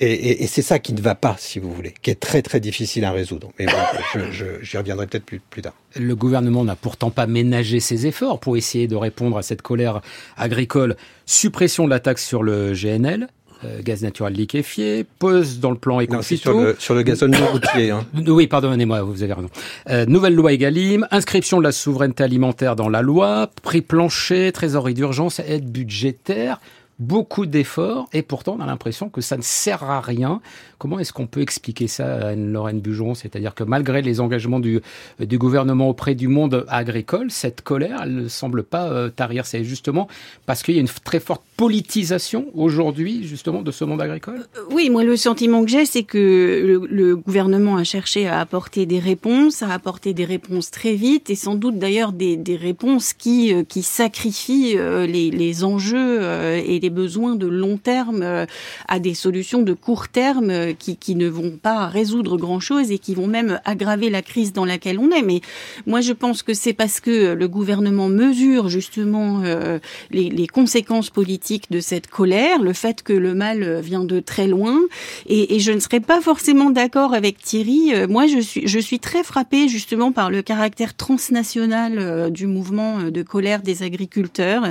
Et, 0.00 0.46
c'est 0.48 0.62
ça 0.62 0.80
qui 0.80 0.92
ne 0.92 1.00
va 1.00 1.14
pas, 1.14 1.36
si 1.38 1.60
vous 1.60 1.72
voulez, 1.72 1.94
qui 2.02 2.10
est 2.10 2.18
très 2.18 2.42
très 2.42 2.58
difficile 2.58 3.04
à 3.04 3.12
résoudre. 3.12 3.52
Mais 3.58 3.66
bon, 3.66 4.20
j'y 4.60 4.76
reviendrai 4.76 5.06
peut-être 5.06 5.24
plus, 5.24 5.38
plus 5.38 5.62
tard. 5.62 5.74
Le 5.94 6.16
gouvernement 6.16 6.64
n'a 6.64 6.74
pourtant 6.74 7.10
pas 7.10 7.28
ménagé 7.28 7.78
ses 7.78 8.06
efforts 8.06 8.40
pour 8.40 8.56
essayer 8.56 8.88
de 8.88 8.96
répondre 8.96 9.38
à 9.38 9.42
cette 9.42 9.62
colère 9.62 10.00
agricole. 10.36 10.96
Suppression 11.26 11.84
de 11.84 11.90
la 11.90 12.00
taxe 12.00 12.26
sur 12.26 12.42
le 12.42 12.72
GNL, 12.72 13.28
euh, 13.64 13.82
gaz 13.82 14.02
naturel 14.02 14.34
liquéfié, 14.34 15.04
pose 15.18 15.60
dans 15.60 15.70
le 15.70 15.76
plan 15.76 16.00
éco 16.00 16.20
sur 16.22 16.52
le, 16.52 16.76
sur 16.78 16.94
le 16.94 17.02
gazole 17.02 17.30
non 17.30 17.46
routier. 17.52 17.90
Hein. 17.90 18.06
Oui, 18.26 18.46
pardonnez-moi, 18.46 19.02
vous 19.02 19.22
avez 19.22 19.32
raison. 19.32 19.48
Euh, 19.90 20.06
nouvelle 20.06 20.34
loi 20.34 20.52
Egalim, 20.52 21.06
inscription 21.10 21.58
de 21.58 21.62
la 21.62 21.72
souveraineté 21.72 22.24
alimentaire 22.24 22.76
dans 22.76 22.88
la 22.88 23.02
loi, 23.02 23.50
prix 23.62 23.80
plancher, 23.80 24.52
trésorerie 24.52 24.94
d'urgence, 24.94 25.40
aide 25.40 25.70
budgétaire 25.70 26.60
beaucoup 26.98 27.46
d'efforts 27.46 28.08
et 28.12 28.22
pourtant 28.22 28.56
on 28.58 28.62
a 28.62 28.66
l'impression 28.66 29.08
que 29.08 29.20
ça 29.20 29.36
ne 29.36 29.42
sert 29.42 29.82
à 29.84 30.00
rien. 30.00 30.40
Comment 30.78 30.98
est-ce 30.98 31.12
qu'on 31.12 31.26
peut 31.26 31.40
expliquer 31.40 31.88
ça 31.88 32.28
à 32.28 32.34
Lorraine 32.34 32.80
Bujon 32.80 33.14
C'est-à-dire 33.14 33.54
que 33.54 33.64
malgré 33.64 34.02
les 34.02 34.20
engagements 34.20 34.60
du, 34.60 34.80
du, 35.18 35.38
gouvernement 35.38 35.88
auprès 35.88 36.14
du 36.14 36.28
monde 36.28 36.64
agricole, 36.68 37.30
cette 37.30 37.62
colère, 37.62 38.00
elle 38.02 38.14
ne 38.14 38.28
semble 38.28 38.62
pas 38.62 38.88
euh, 38.88 39.08
tarir. 39.08 39.46
C'est 39.46 39.64
justement 39.64 40.08
parce 40.46 40.62
qu'il 40.62 40.74
y 40.74 40.78
a 40.78 40.80
une 40.80 40.88
très 40.88 41.20
forte 41.20 41.42
politisation 41.56 42.46
aujourd'hui 42.54 43.26
justement 43.26 43.62
de 43.62 43.70
ce 43.70 43.84
monde 43.84 44.00
agricole? 44.00 44.46
Oui, 44.70 44.90
moi 44.90 45.04
le 45.04 45.16
sentiment 45.16 45.64
que 45.64 45.70
j'ai, 45.70 45.86
c'est 45.86 46.02
que 46.02 46.80
le, 46.88 47.16
gouvernement 47.16 47.76
a 47.76 47.84
cherché 47.84 48.26
à 48.26 48.40
apporter 48.40 48.86
des 48.86 48.98
réponses, 48.98 49.62
à 49.62 49.70
apporter 49.70 50.14
des 50.14 50.24
réponses 50.24 50.70
très 50.70 50.94
vite 50.94 51.30
et 51.30 51.34
sans 51.34 51.54
doute 51.54 51.78
d'ailleurs 51.78 52.12
des, 52.12 52.58
réponses 52.60 53.12
qui, 53.12 53.54
euh, 53.54 53.62
qui 53.64 53.82
sacrifient 53.82 54.76
euh, 54.76 55.06
les, 55.06 55.64
enjeux 55.64 56.20
et 56.56 56.80
besoins 56.90 57.34
de 57.36 57.46
long 57.46 57.76
terme 57.76 58.46
à 58.88 58.98
des 58.98 59.14
solutions 59.14 59.62
de 59.62 59.72
court 59.72 60.08
terme 60.08 60.74
qui, 60.78 60.96
qui 60.96 61.14
ne 61.14 61.28
vont 61.28 61.52
pas 61.60 61.86
résoudre 61.86 62.36
grand-chose 62.36 62.90
et 62.90 62.98
qui 62.98 63.14
vont 63.14 63.26
même 63.26 63.60
aggraver 63.64 64.10
la 64.10 64.22
crise 64.22 64.52
dans 64.52 64.64
laquelle 64.64 64.98
on 64.98 65.10
est. 65.10 65.22
Mais 65.22 65.40
moi, 65.86 66.00
je 66.00 66.12
pense 66.12 66.42
que 66.42 66.54
c'est 66.54 66.72
parce 66.72 67.00
que 67.00 67.32
le 67.34 67.48
gouvernement 67.48 68.08
mesure 68.08 68.68
justement 68.68 69.42
euh, 69.44 69.78
les, 70.10 70.30
les, 70.30 70.46
conséquences 70.46 71.10
politiques 71.10 71.70
de 71.70 71.80
cette 71.80 72.06
colère, 72.06 72.62
le 72.62 72.72
fait 72.72 73.02
que 73.02 73.12
le 73.12 73.34
mal 73.34 73.80
vient 73.80 74.04
de 74.04 74.20
très 74.20 74.46
loin. 74.46 74.78
Et, 75.26 75.58
je 75.58 75.72
ne 75.72 75.80
serais 75.80 76.00
pas 76.00 76.20
forcément 76.20 76.70
d'accord 76.70 77.14
avec 77.14 77.38
Thierry. 77.38 77.92
Moi, 78.08 78.26
je 78.26 78.38
suis, 78.38 78.66
je 78.66 78.78
suis 78.78 78.98
très 78.98 79.22
frappée 79.22 79.68
justement 79.68 80.12
par 80.12 80.30
le 80.30 80.42
caractère 80.42 80.94
transnational 80.94 81.98
euh, 81.98 82.30
du 82.30 82.46
mouvement 82.46 83.04
de 83.04 83.22
colère 83.22 83.62
des 83.62 83.82
agriculteurs. 83.82 84.70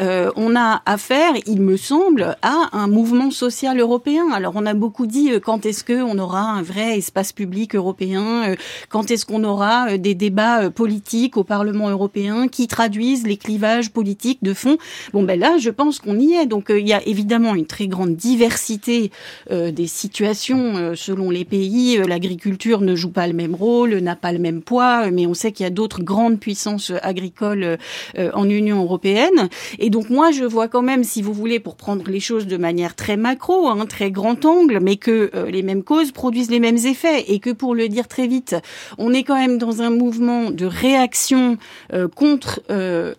Euh, 0.00 0.30
on 0.36 0.56
a 0.56 0.82
affaire, 0.86 1.32
il 1.52 1.60
me 1.60 1.76
semble, 1.76 2.34
à 2.40 2.70
un 2.72 2.86
mouvement 2.86 3.30
social 3.30 3.78
européen. 3.78 4.24
Alors, 4.32 4.54
on 4.56 4.64
a 4.64 4.72
beaucoup 4.72 5.06
dit 5.06 5.30
quand 5.44 5.66
est-ce 5.66 5.84
qu'on 5.84 6.18
aura 6.18 6.40
un 6.40 6.62
vrai 6.62 6.96
espace 6.96 7.32
public 7.32 7.74
européen, 7.74 8.54
quand 8.88 9.10
est-ce 9.10 9.26
qu'on 9.26 9.44
aura 9.44 9.98
des 9.98 10.14
débats 10.14 10.70
politiques 10.70 11.36
au 11.36 11.44
Parlement 11.44 11.90
européen 11.90 12.48
qui 12.48 12.68
traduisent 12.68 13.26
les 13.26 13.36
clivages 13.36 13.90
politiques 13.90 14.38
de 14.42 14.54
fond. 14.54 14.78
Bon, 15.12 15.24
ben 15.24 15.38
là, 15.38 15.58
je 15.58 15.68
pense 15.68 15.98
qu'on 15.98 16.18
y 16.18 16.32
est. 16.32 16.46
Donc, 16.46 16.66
il 16.70 16.88
y 16.88 16.94
a 16.94 17.06
évidemment 17.06 17.54
une 17.54 17.66
très 17.66 17.86
grande 17.86 18.16
diversité 18.16 19.10
euh, 19.50 19.70
des 19.70 19.86
situations 19.86 20.76
euh, 20.76 20.94
selon 20.94 21.28
les 21.28 21.44
pays. 21.44 21.98
L'agriculture 21.98 22.80
ne 22.80 22.94
joue 22.96 23.10
pas 23.10 23.26
le 23.26 23.34
même 23.34 23.54
rôle, 23.54 23.94
n'a 23.98 24.16
pas 24.16 24.32
le 24.32 24.38
même 24.38 24.62
poids, 24.62 25.10
mais 25.10 25.26
on 25.26 25.34
sait 25.34 25.52
qu'il 25.52 25.64
y 25.64 25.66
a 25.66 25.70
d'autres 25.70 26.02
grandes 26.02 26.40
puissances 26.40 26.92
agricoles 27.02 27.76
euh, 28.18 28.30
en 28.32 28.48
Union 28.48 28.82
européenne. 28.82 29.48
Et 29.78 29.90
donc, 29.90 30.08
moi, 30.08 30.30
je 30.30 30.44
vois 30.44 30.68
quand 30.68 30.82
même, 30.82 31.04
si 31.04 31.20
vous 31.22 31.34
pour 31.60 31.76
prendre 31.76 32.08
les 32.10 32.20
choses 32.20 32.46
de 32.46 32.56
manière 32.56 32.94
très 32.94 33.16
macro, 33.16 33.68
hein, 33.68 33.86
très 33.86 34.10
grand 34.10 34.44
angle, 34.44 34.78
mais 34.80 34.96
que 34.96 35.30
euh, 35.34 35.50
les 35.50 35.62
mêmes 35.62 35.82
causes 35.82 36.12
produisent 36.12 36.50
les 36.50 36.60
mêmes 36.60 36.76
effets. 36.76 37.24
Et 37.32 37.38
que 37.38 37.50
pour 37.50 37.74
le 37.74 37.88
dire 37.88 38.08
très 38.08 38.26
vite, 38.26 38.56
on 38.98 39.12
est 39.12 39.22
quand 39.22 39.36
même 39.36 39.58
dans 39.58 39.82
un 39.82 39.90
mouvement 39.90 40.50
de 40.50 40.66
réaction 40.66 41.58
euh, 41.92 42.08
contre 42.08 42.62
euh, 42.70 43.14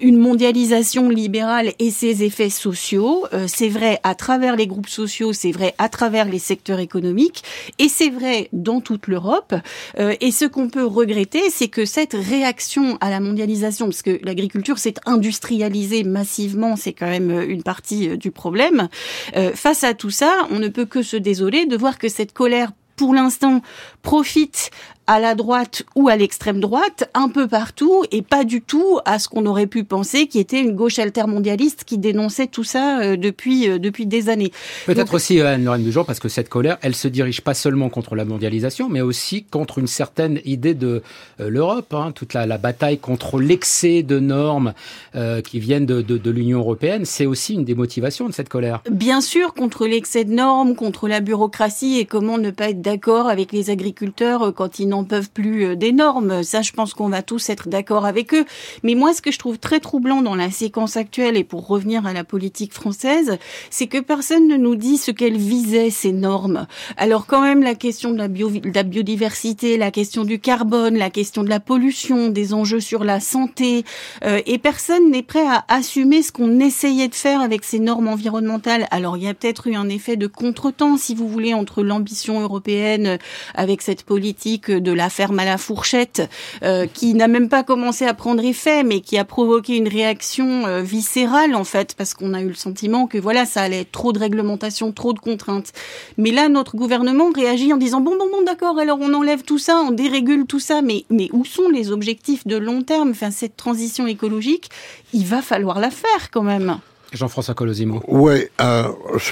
une 0.00 0.16
mondialisation 0.16 1.08
libérale 1.08 1.72
et 1.78 1.90
ses 1.90 2.22
effets 2.22 2.50
sociaux. 2.50 3.26
Euh, 3.32 3.46
c'est 3.48 3.68
vrai 3.68 4.00
à 4.02 4.14
travers 4.14 4.56
les 4.56 4.66
groupes 4.66 4.88
sociaux, 4.88 5.32
c'est 5.32 5.52
vrai 5.52 5.74
à 5.78 5.88
travers 5.88 6.26
les 6.26 6.38
secteurs 6.38 6.78
économiques, 6.78 7.42
et 7.78 7.88
c'est 7.88 8.10
vrai 8.10 8.48
dans 8.52 8.80
toute 8.80 9.06
l'Europe. 9.06 9.54
Euh, 9.98 10.14
et 10.20 10.30
ce 10.30 10.44
qu'on 10.44 10.68
peut 10.68 10.84
regretter, 10.84 11.50
c'est 11.50 11.68
que 11.68 11.84
cette 11.84 12.14
réaction 12.14 12.98
à 13.00 13.10
la 13.10 13.20
mondialisation, 13.20 13.86
parce 13.86 14.02
que 14.02 14.20
l'agriculture 14.22 14.78
s'est 14.78 14.94
industrialisée 15.06 16.04
massivement, 16.04 16.76
c'est 16.76 16.92
quand 16.92 17.08
même 17.08 17.30
une 17.48 17.62
partie 17.62 18.16
du 18.16 18.30
problème. 18.30 18.88
Euh, 19.36 19.52
face 19.54 19.84
à 19.84 19.94
tout 19.94 20.10
ça, 20.10 20.46
on 20.50 20.58
ne 20.58 20.68
peut 20.68 20.86
que 20.86 21.02
se 21.02 21.16
désoler 21.16 21.66
de 21.66 21.76
voir 21.76 21.98
que 21.98 22.08
cette 22.08 22.32
colère 22.32 22.72
pour 22.98 23.14
l'instant 23.14 23.62
profite 24.02 24.70
à 25.08 25.18
la 25.18 25.34
droite 25.34 25.82
ou 25.96 26.08
à 26.08 26.16
l'extrême 26.16 26.60
droite, 26.60 27.10
un 27.14 27.28
peu 27.28 27.48
partout, 27.48 28.04
et 28.12 28.22
pas 28.22 28.44
du 28.44 28.60
tout 28.60 29.00
à 29.06 29.18
ce 29.18 29.28
qu'on 29.28 29.46
aurait 29.46 29.66
pu 29.66 29.82
penser 29.82 30.26
qui 30.26 30.38
était 30.38 30.60
une 30.60 30.76
gauche 30.76 30.98
altermondialiste 30.98 31.84
qui 31.84 31.96
dénonçait 31.98 32.46
tout 32.46 32.62
ça 32.62 33.00
euh, 33.00 33.16
depuis 33.16 33.68
euh, 33.68 33.78
depuis 33.78 34.06
des 34.06 34.28
années. 34.28 34.52
Peut-être 34.86 35.14
aussi 35.14 35.40
Anne-Lorraine 35.40 35.82
Bujon, 35.82 36.04
parce 36.04 36.20
que 36.20 36.28
cette 36.28 36.50
colère, 36.50 36.76
elle 36.82 36.94
se 36.94 37.08
dirige 37.08 37.40
pas 37.40 37.54
seulement 37.54 37.88
contre 37.88 38.14
la 38.14 38.26
mondialisation, 38.26 38.88
mais 38.90 39.00
aussi 39.00 39.44
contre 39.44 39.78
une 39.78 39.86
certaine 39.86 40.40
idée 40.44 40.74
de 40.74 41.02
euh, 41.40 41.48
l'Europe, 41.48 41.94
hein, 41.94 42.12
toute 42.14 42.34
la, 42.34 42.44
la, 42.44 42.58
bataille 42.58 42.98
contre 42.98 43.40
l'excès 43.40 44.02
de 44.02 44.18
normes 44.18 44.74
euh, 45.14 45.40
qui 45.40 45.58
viennent 45.58 45.86
de, 45.86 46.02
de, 46.02 46.18
de 46.18 46.30
l'Union 46.30 46.58
européenne, 46.58 47.06
c'est 47.06 47.24
aussi 47.24 47.54
une 47.54 47.64
des 47.64 47.74
motivations 47.74 48.28
de 48.28 48.34
cette 48.34 48.50
colère. 48.50 48.82
Bien 48.90 49.22
sûr, 49.22 49.54
contre 49.54 49.86
l'excès 49.86 50.24
de 50.24 50.34
normes, 50.34 50.74
contre 50.74 51.08
la 51.08 51.20
bureaucratie 51.20 51.98
et 51.98 52.04
comment 52.04 52.36
ne 52.36 52.50
pas 52.50 52.70
être 52.70 52.82
d'accord 52.82 53.28
avec 53.28 53.52
les 53.52 53.70
agriculteurs 53.70 54.52
quand 54.54 54.78
ils 54.78 54.88
n'ont 54.88 54.97
peuvent 55.04 55.30
plus 55.30 55.64
euh, 55.64 55.76
des 55.76 55.92
normes. 55.92 56.42
Ça, 56.42 56.62
je 56.62 56.72
pense 56.72 56.94
qu'on 56.94 57.08
va 57.08 57.22
tous 57.22 57.48
être 57.50 57.68
d'accord 57.68 58.06
avec 58.06 58.34
eux. 58.34 58.44
Mais 58.82 58.94
moi, 58.94 59.12
ce 59.12 59.22
que 59.22 59.30
je 59.30 59.38
trouve 59.38 59.58
très 59.58 59.80
troublant 59.80 60.22
dans 60.22 60.34
la 60.34 60.50
séquence 60.50 60.96
actuelle, 60.96 61.36
et 61.36 61.44
pour 61.44 61.66
revenir 61.66 62.06
à 62.06 62.12
la 62.12 62.24
politique 62.24 62.72
française, 62.72 63.38
c'est 63.70 63.86
que 63.86 63.98
personne 63.98 64.48
ne 64.48 64.56
nous 64.56 64.76
dit 64.76 64.98
ce 64.98 65.10
qu'elle 65.10 65.36
visait, 65.36 65.90
ces 65.90 66.12
normes. 66.12 66.66
Alors 66.96 67.26
quand 67.26 67.42
même, 67.42 67.62
la 67.62 67.74
question 67.74 68.10
de 68.10 68.18
la, 68.18 68.82
biodiversité, 68.82 69.76
la 69.76 69.90
question 69.90 70.24
du 70.24 70.38
carbone, 70.38 70.96
la 70.96 71.10
question 71.10 71.42
de 71.42 71.48
la 71.48 71.60
pollution, 71.60 72.28
des 72.28 72.54
enjeux 72.54 72.80
sur 72.80 73.04
la 73.04 73.20
santé, 73.20 73.84
euh, 74.24 74.40
et 74.46 74.58
personne 74.58 75.10
n'est 75.10 75.22
prêt 75.22 75.46
à 75.46 75.64
assumer 75.68 76.22
ce 76.22 76.32
qu'on 76.32 76.60
essayait 76.60 77.08
de 77.08 77.14
faire 77.14 77.40
avec 77.40 77.64
ces 77.64 77.78
normes 77.78 78.08
environnementales. 78.08 78.86
Alors 78.90 79.16
il 79.16 79.24
y 79.24 79.28
a 79.28 79.34
peut-être 79.34 79.66
eu 79.66 79.74
un 79.74 79.88
effet 79.88 80.16
de 80.16 80.26
contretemps, 80.26 80.96
si 80.96 81.14
vous 81.14 81.28
voulez, 81.28 81.54
entre 81.54 81.82
l'ambition 81.82 82.40
européenne 82.40 83.18
avec 83.54 83.82
cette 83.82 84.02
politique 84.02 84.70
de 84.70 84.87
la 84.92 85.10
ferme 85.10 85.38
à 85.38 85.44
la 85.44 85.58
fourchette, 85.58 86.28
euh, 86.62 86.86
qui 86.86 87.14
n'a 87.14 87.28
même 87.28 87.48
pas 87.48 87.62
commencé 87.62 88.04
à 88.04 88.14
prendre 88.14 88.44
effet, 88.44 88.84
mais 88.84 89.00
qui 89.00 89.18
a 89.18 89.24
provoqué 89.24 89.76
une 89.76 89.88
réaction 89.88 90.66
euh, 90.66 90.80
viscérale 90.82 91.54
en 91.54 91.64
fait, 91.64 91.94
parce 91.96 92.14
qu'on 92.14 92.34
a 92.34 92.40
eu 92.40 92.48
le 92.48 92.54
sentiment 92.54 93.06
que 93.06 93.18
voilà, 93.18 93.46
ça 93.46 93.62
allait 93.62 93.80
être 93.80 93.92
trop 93.92 94.12
de 94.12 94.18
réglementation, 94.18 94.92
trop 94.92 95.12
de 95.12 95.18
contraintes. 95.18 95.72
Mais 96.16 96.30
là, 96.30 96.48
notre 96.48 96.76
gouvernement 96.76 97.30
réagit 97.34 97.72
en 97.72 97.76
disant 97.76 98.00
bon, 98.00 98.16
bon, 98.16 98.30
bon, 98.30 98.42
d'accord, 98.42 98.78
alors 98.78 98.98
on 99.00 99.12
enlève 99.14 99.42
tout 99.42 99.58
ça, 99.58 99.76
on 99.76 99.90
dérégule 99.90 100.46
tout 100.46 100.60
ça, 100.60 100.82
mais 100.82 101.04
mais 101.10 101.28
où 101.32 101.44
sont 101.44 101.68
les 101.68 101.90
objectifs 101.90 102.46
de 102.46 102.56
long 102.56 102.82
terme? 102.82 103.10
Enfin, 103.10 103.30
cette 103.30 103.56
transition 103.56 104.06
écologique, 104.06 104.70
il 105.12 105.24
va 105.26 105.42
falloir 105.42 105.80
la 105.80 105.90
faire 105.90 106.30
quand 106.30 106.42
même. 106.42 106.78
Jean-François 107.12 107.54
Colosimo. 107.54 108.02
Ouais, 108.06 108.50
euh, 108.60 108.88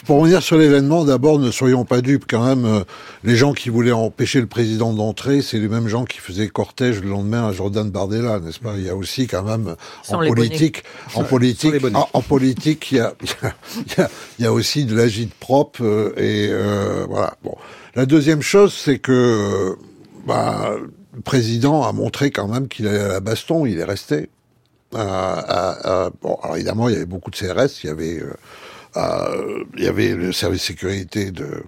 pour 0.06 0.20
revenir 0.20 0.42
sur 0.42 0.56
l'événement, 0.56 1.04
d'abord, 1.04 1.38
ne 1.38 1.50
soyons 1.50 1.84
pas 1.84 2.00
dupes 2.00 2.24
quand 2.28 2.44
même. 2.44 2.64
Euh, 2.64 2.84
les 3.22 3.36
gens 3.36 3.52
qui 3.52 3.68
voulaient 3.68 3.92
empêcher 3.92 4.40
le 4.40 4.46
président 4.46 4.92
d'entrer, 4.92 5.42
c'est 5.42 5.58
les 5.58 5.68
mêmes 5.68 5.88
gens 5.88 6.04
qui 6.04 6.18
faisaient 6.18 6.48
cortège 6.48 7.00
le 7.00 7.10
lendemain 7.10 7.46
à 7.46 7.52
Jordan 7.52 7.90
Bardella, 7.90 8.40
n'est-ce 8.40 8.60
pas? 8.60 8.74
Il 8.76 8.84
y 8.84 8.88
a 8.88 8.96
aussi 8.96 9.26
quand 9.26 9.42
même 9.42 9.76
en 10.08 10.18
politique, 10.26 10.84
en 11.14 11.24
politique, 11.24 11.74
en, 12.12 12.22
politique, 12.22 12.92
il 12.92 12.98
y 12.98 13.00
a, 13.00 13.14
il 13.22 13.98
y 13.98 14.00
a, 14.00 14.10
il 14.38 14.44
y 14.44 14.48
a 14.48 14.52
aussi 14.52 14.84
de 14.84 14.96
l'agite 14.96 15.34
propre 15.34 15.82
euh, 15.82 16.14
et 16.16 16.48
euh, 16.50 17.06
voilà. 17.08 17.34
Bon, 17.42 17.56
la 17.94 18.06
deuxième 18.06 18.42
chose, 18.42 18.74
c'est 18.74 18.98
que 18.98 19.12
euh, 19.12 19.74
bah, 20.26 20.76
le 21.14 21.20
président 21.20 21.82
a 21.82 21.92
montré 21.92 22.30
quand 22.30 22.48
même 22.48 22.68
qu'il 22.68 22.86
allait 22.86 23.00
à 23.00 23.08
la 23.08 23.20
baston, 23.20 23.66
il 23.66 23.78
est 23.78 23.84
resté. 23.84 24.28
Euh, 24.96 24.98
euh, 24.98 25.74
euh, 25.84 26.10
alors 26.24 26.56
évidemment, 26.56 26.88
il 26.88 26.94
y 26.94 26.96
avait 26.96 27.06
beaucoup 27.06 27.30
de 27.30 27.36
CRS, 27.36 27.84
il 27.84 27.86
y 27.86 27.90
avait, 27.90 28.22
il 29.76 29.84
y 29.84 29.88
avait 29.88 30.14
le 30.14 30.32
service 30.32 30.62
de 30.62 30.66
sécurité 30.66 31.30
de, 31.30 31.64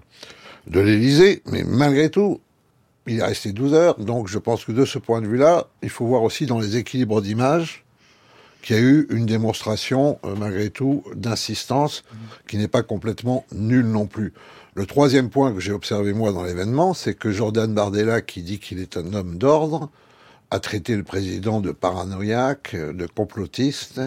de 0.67 0.79
l'Élysée, 0.79 1.43
mais 1.45 1.63
malgré 1.63 2.09
tout, 2.09 2.41
il 3.07 3.19
est 3.19 3.23
resté 3.23 3.51
12 3.51 3.73
heures, 3.73 3.99
donc 3.99 4.27
je 4.27 4.39
pense 4.39 4.65
que 4.65 4.71
de 4.71 4.85
ce 4.85 4.99
point 4.99 5.21
de 5.21 5.27
vue-là, 5.27 5.67
il 5.83 5.89
faut 5.89 6.05
voir 6.05 6.23
aussi 6.23 6.45
dans 6.45 6.59
les 6.59 6.77
équilibres 6.77 7.21
d'image 7.21 7.85
qu'il 8.61 8.75
y 8.75 8.79
a 8.79 8.81
eu 8.81 9.07
une 9.09 9.25
démonstration, 9.25 10.19
malgré 10.37 10.69
tout, 10.69 11.03
d'insistance 11.15 12.03
qui 12.47 12.57
n'est 12.57 12.67
pas 12.67 12.83
complètement 12.83 13.45
nulle 13.53 13.85
non 13.85 14.05
plus. 14.05 14.33
Le 14.75 14.85
troisième 14.85 15.29
point 15.29 15.53
que 15.53 15.59
j'ai 15.59 15.71
observé 15.71 16.13
moi 16.13 16.33
dans 16.33 16.43
l'événement, 16.43 16.93
c'est 16.93 17.13
que 17.13 17.31
Jordan 17.31 17.73
Bardella, 17.73 18.21
qui 18.21 18.41
dit 18.41 18.59
qu'il 18.59 18.79
est 18.79 18.97
un 18.97 19.13
homme 19.13 19.37
d'ordre, 19.37 19.89
a 20.51 20.59
traité 20.59 20.95
le 20.95 21.03
président 21.03 21.61
de 21.61 21.71
paranoïaque, 21.71 22.75
de 22.75 23.05
complotiste. 23.05 24.01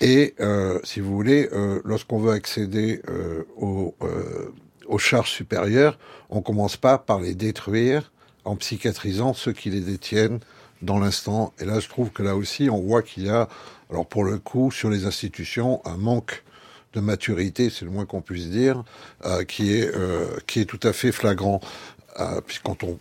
Et, 0.00 0.34
euh, 0.40 0.78
si 0.84 1.00
vous 1.00 1.14
voulez, 1.14 1.48
euh, 1.52 1.80
lorsqu'on 1.84 2.18
veut 2.18 2.32
accéder 2.32 3.02
euh, 3.08 3.44
aux, 3.56 3.94
euh, 4.02 4.52
aux 4.86 4.98
charges 4.98 5.30
supérieures, 5.30 5.98
on 6.30 6.40
commence 6.40 6.76
pas 6.76 6.98
par 6.98 7.20
les 7.20 7.34
détruire 7.34 8.12
en 8.44 8.56
psychiatrisant 8.56 9.34
ceux 9.34 9.52
qui 9.52 9.70
les 9.70 9.80
détiennent 9.80 10.40
dans 10.82 10.98
l'instant. 10.98 11.52
Et 11.58 11.64
là, 11.64 11.80
je 11.80 11.88
trouve 11.88 12.10
que 12.10 12.22
là 12.22 12.36
aussi, 12.36 12.70
on 12.70 12.80
voit 12.80 13.02
qu'il 13.02 13.26
y 13.26 13.28
a, 13.28 13.48
alors 13.90 14.06
pour 14.06 14.24
le 14.24 14.38
coup, 14.38 14.70
sur 14.70 14.90
les 14.90 15.04
institutions, 15.04 15.82
un 15.84 15.96
manque 15.96 16.44
de 16.94 17.00
maturité, 17.00 17.70
c'est 17.70 17.84
le 17.84 17.90
moins 17.90 18.06
qu'on 18.06 18.22
puisse 18.22 18.48
dire, 18.48 18.82
euh, 19.24 19.44
qui 19.44 19.74
est 19.74 19.94
euh, 19.94 20.26
qui 20.46 20.60
est 20.60 20.64
tout 20.64 20.80
à 20.82 20.92
fait 20.92 21.12
flagrant. 21.12 21.60
Euh, 22.20 22.40
puis 22.46 22.60
quand 22.62 22.82
on 22.82 22.98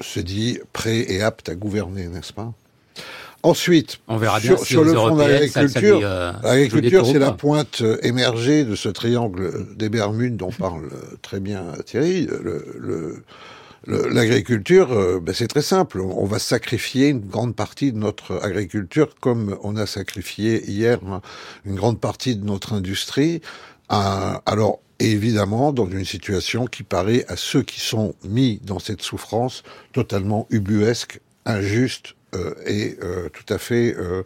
se 0.00 0.20
dit 0.20 0.58
prêt 0.72 1.04
et 1.12 1.22
apte 1.22 1.48
à 1.48 1.54
gouverner, 1.54 2.06
n'est-ce 2.08 2.32
pas? 2.32 2.52
Ensuite, 3.42 3.98
On 4.08 4.16
verra 4.16 4.40
bien 4.40 4.56
sur, 4.56 4.60
si 4.60 4.72
sur 4.72 4.80
aux 4.80 4.84
le 4.84 4.94
front 4.94 5.16
de 5.16 5.22
l'agriculture, 5.22 6.00
euh, 6.02 6.32
l'agriculture, 6.42 7.04
c'est 7.06 7.18
la 7.18 7.32
pointe 7.32 7.82
émergée 8.02 8.64
de 8.64 8.74
ce 8.74 8.88
triangle 8.88 9.66
des 9.76 9.90
Bermudes 9.90 10.36
dont 10.38 10.50
parle 10.50 10.86
euh, 10.86 11.16
très 11.20 11.40
bien 11.40 11.64
Thierry. 11.84 12.26
Le- 12.26 12.64
le- 12.78 13.22
le- 13.86 14.08
L'agriculture, 14.08 14.92
euh, 14.92 15.20
ben, 15.20 15.34
c'est 15.34 15.46
très 15.46 15.60
simple. 15.60 16.00
On 16.00 16.24
va 16.24 16.38
sacrifier 16.38 17.08
une 17.08 17.20
grande 17.20 17.54
partie 17.54 17.92
de 17.92 17.98
notre 17.98 18.42
agriculture, 18.42 19.10
comme 19.20 19.58
on 19.62 19.76
a 19.76 19.84
sacrifié 19.84 20.64
hier 20.70 20.98
hein, 21.06 21.20
une 21.66 21.74
grande 21.74 22.00
partie 22.00 22.34
de 22.36 22.46
notre 22.46 22.72
industrie. 22.72 23.42
Alors, 23.90 24.80
évidemment, 25.10 25.72
dans 25.72 25.88
une 25.88 26.04
situation 26.04 26.66
qui 26.66 26.82
paraît 26.82 27.24
à 27.28 27.36
ceux 27.36 27.62
qui 27.62 27.80
sont 27.80 28.14
mis 28.24 28.60
dans 28.64 28.78
cette 28.78 29.02
souffrance 29.02 29.62
totalement 29.92 30.46
ubuesque, 30.50 31.20
injuste 31.46 32.14
euh, 32.34 32.54
et 32.66 32.96
euh, 33.02 33.28
tout 33.28 33.52
à 33.52 33.58
fait 33.58 33.94
euh, 33.96 34.22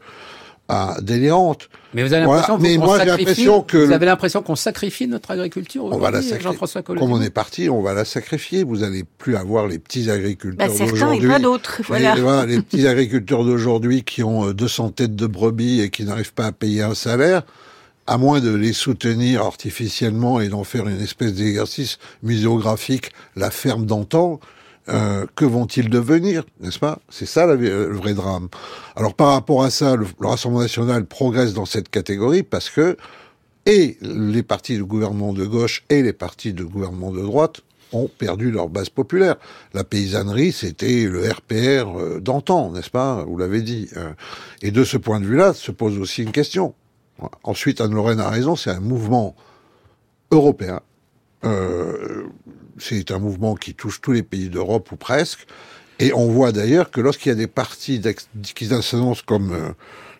ah, 0.70 0.98
délirante. 1.00 1.70
Mais 1.94 2.02
vous 2.02 2.12
avez 2.12 2.26
l'impression 2.26 3.62
que 3.62 3.78
vous 3.78 3.92
avez 3.92 4.04
l'impression 4.04 4.42
qu'on 4.42 4.54
sacrifie 4.54 5.08
notre 5.08 5.30
agriculture 5.30 5.84
on 5.84 5.96
va 5.96 6.10
la. 6.10 6.20
Jean-François 6.20 6.82
Comme 6.82 6.98
on 7.00 7.22
est 7.22 7.30
parti, 7.30 7.70
on 7.70 7.80
va 7.80 7.94
la 7.94 8.04
sacrifier. 8.04 8.64
Vous 8.64 8.82
allez 8.82 9.04
plus 9.04 9.34
avoir 9.36 9.66
les 9.66 9.78
petits 9.78 10.10
agriculteurs 10.10 10.68
Bah, 10.68 10.72
certains 10.72 10.92
et 11.12 11.20
d'aujourd'hui. 11.20 11.28
pas 11.28 11.38
d'autres, 11.38 11.80
voilà. 11.86 12.14
Les, 12.14 12.20
voilà, 12.20 12.44
les 12.44 12.60
petits 12.60 12.86
agriculteurs 12.86 13.44
d'aujourd'hui 13.44 14.02
qui 14.02 14.22
ont 14.22 14.48
euh, 14.48 14.52
200 14.52 14.90
têtes 14.90 15.16
de 15.16 15.26
brebis 15.26 15.80
et 15.80 15.88
qui 15.88 16.04
n'arrivent 16.04 16.34
pas 16.34 16.44
à 16.44 16.52
payer 16.52 16.82
un 16.82 16.94
salaire, 16.94 17.44
à 18.08 18.16
moins 18.18 18.40
de 18.40 18.54
les 18.54 18.72
soutenir 18.72 19.42
artificiellement 19.42 20.40
et 20.40 20.48
d'en 20.48 20.64
faire 20.64 20.88
une 20.88 21.00
espèce 21.00 21.34
d'exercice 21.34 21.98
muséographique, 22.22 23.12
la 23.36 23.50
ferme 23.50 23.84
d'antan, 23.86 24.40
euh, 24.88 25.26
que 25.36 25.44
vont-ils 25.44 25.90
devenir, 25.90 26.44
n'est-ce 26.60 26.78
pas? 26.78 26.98
C'est 27.10 27.26
ça 27.26 27.44
la- 27.46 27.54
le 27.56 27.94
vrai 27.94 28.14
drame. 28.14 28.48
Alors 28.96 29.12
par 29.14 29.28
rapport 29.34 29.62
à 29.62 29.68
ça, 29.70 29.94
le, 29.96 30.06
le 30.20 30.26
Rassemblement 30.26 30.62
national 30.62 31.04
progresse 31.04 31.52
dans 31.52 31.66
cette 31.66 31.90
catégorie 31.90 32.42
parce 32.42 32.70
que 32.70 32.96
et 33.66 33.98
les 34.00 34.42
partis 34.42 34.78
de 34.78 34.82
gouvernement 34.82 35.34
de 35.34 35.44
gauche 35.44 35.84
et 35.90 36.02
les 36.02 36.14
partis 36.14 36.54
de 36.54 36.64
gouvernement 36.64 37.12
de 37.12 37.20
droite 37.20 37.60
ont 37.92 38.08
perdu 38.08 38.50
leur 38.50 38.70
base 38.70 38.88
populaire. 38.88 39.36
La 39.74 39.84
paysannerie, 39.84 40.52
c'était 40.52 41.04
le 41.04 41.28
RPR 41.30 41.98
euh, 41.98 42.20
d'antan, 42.20 42.70
n'est-ce 42.72 42.88
pas? 42.90 43.24
Vous 43.28 43.36
l'avez 43.36 43.60
dit. 43.60 43.88
Euh, 43.98 44.10
Et 44.62 44.70
de 44.70 44.84
ce 44.84 44.96
point 44.96 45.20
de 45.20 45.26
vue-là, 45.26 45.52
se 45.52 45.70
pose 45.70 45.98
aussi 45.98 46.22
une 46.22 46.32
question. 46.32 46.74
Voilà. 47.18 47.32
Ensuite, 47.42 47.80
Anne-Lorraine 47.80 48.20
a 48.20 48.28
raison, 48.30 48.56
c'est 48.56 48.70
un 48.70 48.80
mouvement 48.80 49.34
européen. 50.30 50.80
Euh, 51.44 52.24
c'est 52.78 53.10
un 53.10 53.18
mouvement 53.18 53.54
qui 53.54 53.74
touche 53.74 54.00
tous 54.00 54.12
les 54.12 54.22
pays 54.22 54.48
d'Europe 54.48 54.90
ou 54.92 54.96
presque. 54.96 55.46
Et 56.00 56.12
on 56.12 56.28
voit 56.28 56.52
d'ailleurs 56.52 56.90
que 56.90 57.00
lorsqu'il 57.00 57.30
y 57.30 57.32
a 57.32 57.36
des 57.36 57.46
partis 57.48 58.00
qui 58.54 58.66
s'annoncent 58.66 59.22
comme 59.26 59.52
euh, 59.52 59.70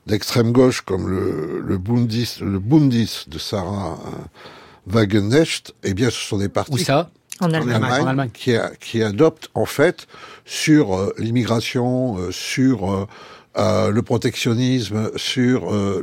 d'extrême 0.06 0.50
gauche, 0.52 0.80
comme 0.80 1.08
le, 1.08 1.60
le 1.64 1.78
Bundis, 1.78 2.38
le 2.40 2.58
Bundis 2.58 3.24
de 3.28 3.38
Sarah 3.38 3.98
euh, 4.06 4.92
Wagenknecht, 4.92 5.74
eh 5.84 5.94
bien, 5.94 6.10
ce 6.10 6.16
sont 6.18 6.38
des 6.38 6.48
partis 6.48 6.72
Où 6.72 6.78
ça? 6.78 7.10
En 7.40 7.46
en 7.50 7.54
Allemagne. 7.54 7.74
Allemagne, 7.74 8.02
En 8.02 8.06
Allemagne. 8.08 8.30
qui, 8.34 8.56
a- 8.56 8.72
qui 8.80 9.02
adoptent 9.04 9.50
en 9.54 9.66
fait 9.66 10.08
sur 10.44 10.96
euh, 10.98 11.14
l'immigration, 11.18 12.18
euh, 12.18 12.32
sur 12.32 13.06
euh, 13.58 13.90
le 13.90 14.02
protectionnisme, 14.02 15.10
sur 15.16 15.74
euh, 15.74 16.00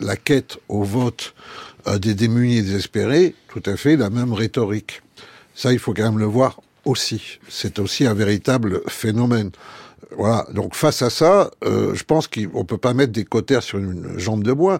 la, 0.00 0.16
quête 0.16 0.56
au 0.70 0.84
vote 0.84 1.34
euh, 1.86 1.98
des 1.98 2.14
démunis 2.14 2.58
et 2.58 2.62
désespérés, 2.62 3.34
tout 3.48 3.62
à 3.66 3.76
fait 3.76 3.96
la 3.96 4.08
même 4.08 4.32
rhétorique. 4.32 5.02
Ça, 5.54 5.74
il 5.74 5.78
faut 5.78 5.92
quand 5.92 6.04
même 6.04 6.18
le 6.18 6.24
voir 6.24 6.62
aussi. 6.86 7.40
C'est 7.48 7.78
aussi 7.78 8.06
un 8.06 8.14
véritable 8.14 8.80
phénomène. 8.88 9.50
Voilà. 10.16 10.46
Donc 10.54 10.74
face 10.74 11.02
à 11.02 11.10
ça, 11.10 11.50
je 11.62 12.02
pense 12.04 12.26
qu'on 12.26 12.64
peut 12.64 12.78
pas 12.78 12.94
mettre 12.94 13.12
des 13.12 13.24
cotères 13.24 13.62
sur 13.62 13.78
une 13.78 14.18
jambe 14.18 14.42
de 14.42 14.52
bois. 14.52 14.78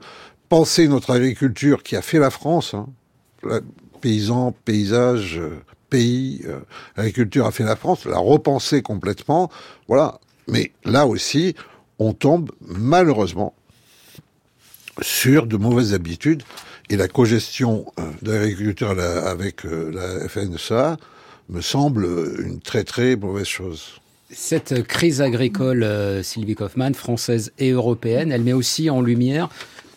Penser 0.49 0.88
notre 0.88 1.11
agriculture 1.11 1.83
qui 1.83 1.95
a 1.97 2.00
fait 2.00 2.19
la 2.19 2.31
France, 2.31 2.73
hein, 2.73 2.87
paysans, 4.00 4.55
paysages, 4.65 5.43
pays, 5.91 6.43
l'agriculture 6.97 7.47
a 7.47 7.50
fait 7.50 7.65
la 7.65 7.77
France, 7.77 8.07
la 8.07 8.19
repenser 8.19 8.81
complètement, 8.81 9.50
voilà. 9.88 10.21
Mais 10.47 10.73
là 10.85 11.07
aussi, 11.07 11.55
on 11.99 12.12
tombe 12.12 12.50
malheureusement 12.61 13.55
sur 15.00 15.47
de 15.47 15.57
mauvaises 15.57 15.95
habitudes 15.95 16.43
et 16.90 16.97
la 16.97 17.09
cogestion 17.09 17.87
euh, 17.99 18.02
de 18.23 18.33
l'agriculture 18.33 18.90
à 18.90 18.95
la- 18.95 19.28
avec 19.28 19.64
euh, 19.64 19.90
la 19.93 20.28
FNSA 20.28 20.97
me 21.49 21.61
semble 21.61 22.07
une 22.45 22.61
très 22.61 22.85
très 22.85 23.17
mauvaise 23.17 23.47
chose. 23.47 24.00
Cette 24.31 24.83
crise 24.87 25.23
agricole, 25.23 25.83
euh, 25.83 26.23
Sylvie 26.23 26.55
Kaufmann, 26.55 26.95
française 26.95 27.52
et 27.59 27.71
européenne, 27.71 28.31
elle 28.33 28.43
met 28.43 28.52
aussi 28.52 28.90
en 28.90 29.00
lumière 29.00 29.49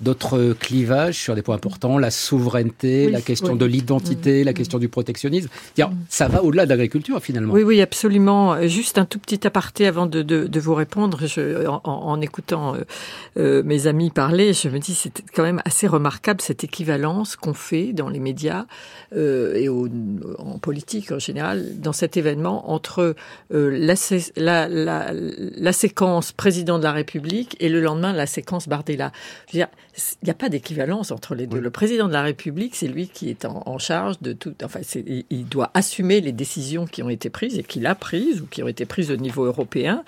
d'autres 0.02 0.54
clivages 0.60 1.16
sur 1.16 1.36
des 1.36 1.42
points 1.42 1.56
importants, 1.56 1.98
la 1.98 2.12
souveraineté, 2.12 3.10
la 3.10 3.22
question 3.22 3.56
de 3.56 3.66
l'identité, 3.66 4.44
la 4.44 4.54
question 4.54 4.80
du 4.80 4.90
protectionnisme. 4.90 5.50
Ça 6.10 6.28
va 6.28 6.44
au-delà 6.44 6.66
de 6.66 6.70
l'agriculture 6.70 7.22
finalement. 7.22 7.54
Oui, 7.54 7.64
oui, 7.64 7.82
absolument. 7.82 8.68
Juste 8.68 8.98
un 8.98 9.06
tout 9.06 9.20
petit 9.20 9.46
aparté 9.46 9.88
avant 9.88 10.06
de, 10.06 10.22
de, 10.22 10.48
de 10.48 10.60
vous 10.60 10.74
répondre. 10.74 11.20
Je, 11.26 11.68
en, 11.68 11.82
en, 11.84 12.22
écoutant 12.22 12.76
euh, 12.76 12.82
euh, 13.38 13.64
mes 13.64 13.88
amis 13.88 14.10
parler, 14.10 14.54
je 14.54 14.70
me 14.70 14.80
dis 14.80 14.94
c'est 14.94 15.24
quand 15.34 15.44
même 15.44 15.62
assez 15.66 15.88
remarquable 15.88 16.42
cette 16.42 16.64
équivalence 16.64 17.36
qu'on 17.36 17.54
fait 17.54 17.94
dans 17.94 18.10
les 18.10 18.20
médias 18.20 18.66
euh, 19.16 19.56
et 19.56 19.70
au, 19.70 19.88
en 20.38 20.60
politique 20.60 21.12
en 21.12 21.20
général 21.20 21.80
dans 21.80 21.94
cet 21.94 22.18
événement 22.18 22.72
entre 22.72 23.16
euh, 23.54 23.70
la, 23.72 23.96
la, 24.36 24.68
la, 24.68 25.12
la, 25.14 25.74
séquence 25.74 26.32
président 26.32 26.78
de 26.80 26.84
la 26.84 26.92
République 26.92 27.56
et 27.60 27.70
le 27.70 27.82
lendemain 27.82 28.14
la 28.14 28.26
séquence 28.26 28.68
Bardella. 28.68 29.12
Je 29.48 29.54
veux 29.54 29.60
dire, 29.60 29.68
il 29.98 30.26
n'y 30.26 30.32
a 30.32 30.36
pas 30.36 30.50
d'équivalence 30.50 31.12
entre 31.12 31.36
les 31.36 31.48
deux. 31.48 31.60
Le 31.60 31.70
président 31.70 32.08
de 32.08 32.14
la 32.14 32.22
République, 32.22 32.76
c'est 32.76 32.88
lui 32.88 33.08
qui 33.08 33.30
est 33.30 33.46
en, 33.46 33.64
en 33.66 33.78
charge 33.78 34.20
de 34.22 34.34
tout. 34.34 34.54
Enfin, 34.64 34.80
il 35.30 35.46
doit 35.46 35.72
assumer 35.74 36.22
les 36.22 36.32
décisions 36.32 36.86
qui 36.86 37.04
ont 37.04 37.10
été 37.10 37.30
prises 37.30 37.58
et 37.58 37.64
qu'il 37.64 37.86
a 37.86 37.96
prises 37.96 38.42
ou 38.42 38.46
qui 38.46 38.64
ont 38.64 38.68
été 38.68 38.86
prises 38.86 39.12
au 39.12 39.18
niveau 39.18 39.46
européen. 39.46 40.04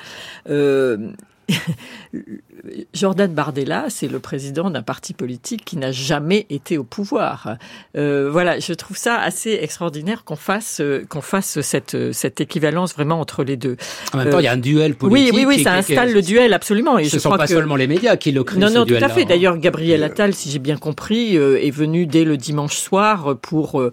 Euh, 0.49 1.11
Jordan 2.93 3.33
Bardella, 3.33 3.85
c'est 3.89 4.07
le 4.07 4.19
président 4.19 4.69
d'un 4.69 4.81
parti 4.81 5.13
politique 5.13 5.65
qui 5.65 5.77
n'a 5.77 5.91
jamais 5.91 6.45
été 6.49 6.77
au 6.77 6.83
pouvoir. 6.83 7.57
Euh, 7.97 8.29
voilà, 8.31 8.59
je 8.59 8.73
trouve 8.73 8.97
ça 8.97 9.19
assez 9.19 9.59
extraordinaire 9.61 10.23
qu'on 10.23 10.35
fasse 10.35 10.79
euh, 10.79 11.05
qu'on 11.07 11.21
fasse 11.21 11.61
cette 11.61 12.13
cette 12.13 12.41
équivalence 12.41 12.93
vraiment 12.93 13.19
entre 13.19 13.43
les 13.43 13.57
deux. 13.57 13.77
En 14.13 14.17
même 14.17 14.29
temps, 14.29 14.39
il 14.39 14.45
y 14.45 14.47
a 14.47 14.53
un 14.53 14.57
duel 14.57 14.95
politique. 14.95 15.33
Oui, 15.33 15.45
oui, 15.45 15.55
oui, 15.57 15.63
ça 15.63 15.73
installe 15.73 16.13
le 16.13 16.21
duel 16.21 16.53
absolument. 16.53 16.97
Et 16.97 17.05
ce 17.05 17.15
ne 17.15 17.21
sont 17.21 17.31
pas 17.31 17.47
seulement 17.47 17.75
les 17.75 17.87
médias 17.87 18.15
qui 18.15 18.31
le 18.31 18.43
créent. 18.43 18.59
Non, 18.59 18.69
non, 18.69 18.85
tout 18.85 18.93
à 18.95 19.09
fait. 19.09 19.25
D'ailleurs, 19.25 19.57
Gabriel 19.57 20.03
Attal, 20.03 20.33
si 20.33 20.49
j'ai 20.49 20.59
bien 20.59 20.77
compris, 20.77 21.35
est 21.35 21.71
venu 21.71 22.05
dès 22.05 22.23
le 22.23 22.37
dimanche 22.37 22.77
soir 22.77 23.37
pour 23.41 23.83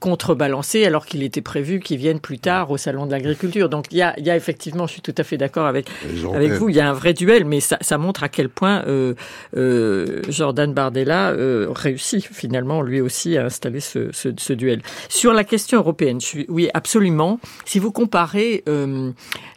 contrebalancer, 0.00 0.84
alors 0.84 1.06
qu'il 1.06 1.22
était 1.22 1.40
prévu 1.40 1.80
qu'il 1.80 1.98
vienne 1.98 2.20
plus 2.20 2.38
tard 2.38 2.70
au 2.70 2.76
salon 2.76 3.06
de 3.06 3.10
l'agriculture. 3.10 3.68
Donc, 3.68 3.86
il 3.90 3.98
y 3.98 4.02
a, 4.02 4.14
il 4.18 4.26
y 4.26 4.30
a 4.30 4.36
effectivement, 4.36 4.86
je 4.86 4.92
suis 4.92 5.02
tout 5.02 5.14
à 5.18 5.24
fait 5.24 5.36
d'accord 5.36 5.66
avec 5.66 5.86
avec 6.34 6.52
vous, 6.52 6.68
il 6.68 6.76
y 6.76 6.80
a 6.80 6.85
un 6.86 6.92
vrai 6.92 7.14
duel, 7.14 7.44
mais 7.44 7.60
ça, 7.60 7.78
ça 7.80 7.98
montre 7.98 8.22
à 8.22 8.28
quel 8.28 8.48
point 8.48 8.84
euh, 8.86 9.14
euh, 9.56 10.22
Jordan 10.28 10.72
Bardella 10.72 11.30
euh, 11.30 11.68
réussit 11.70 12.24
finalement 12.24 12.82
lui 12.82 13.00
aussi 13.00 13.36
à 13.36 13.46
installer 13.46 13.80
ce, 13.80 14.10
ce, 14.12 14.28
ce, 14.36 14.52
duel. 14.52 14.82
Sur 15.08 15.32
la 15.32 15.44
question 15.44 15.78
européenne, 15.78 16.20
je 16.20 16.26
suis, 16.26 16.46
oui, 16.48 16.68
absolument. 16.74 17.40
Si 17.64 17.78
vous 17.78 17.92
comparez 17.92 18.64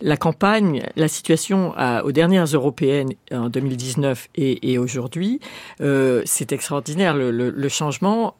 la 0.01 0.17
campagne, 0.17 0.83
la 0.95 1.07
situation 1.07 1.73
à, 1.75 2.03
aux 2.03 2.11
dernières 2.11 2.45
européennes 2.45 3.09
en 3.31 3.49
2019 3.49 4.29
et, 4.35 4.71
et 4.71 4.77
aujourd'hui, 4.77 5.39
c'est 6.25 6.51
extraordinaire 6.51 7.15
le, 7.15 7.31
le, 7.31 7.49
le 7.49 7.69
changement. 7.69 8.35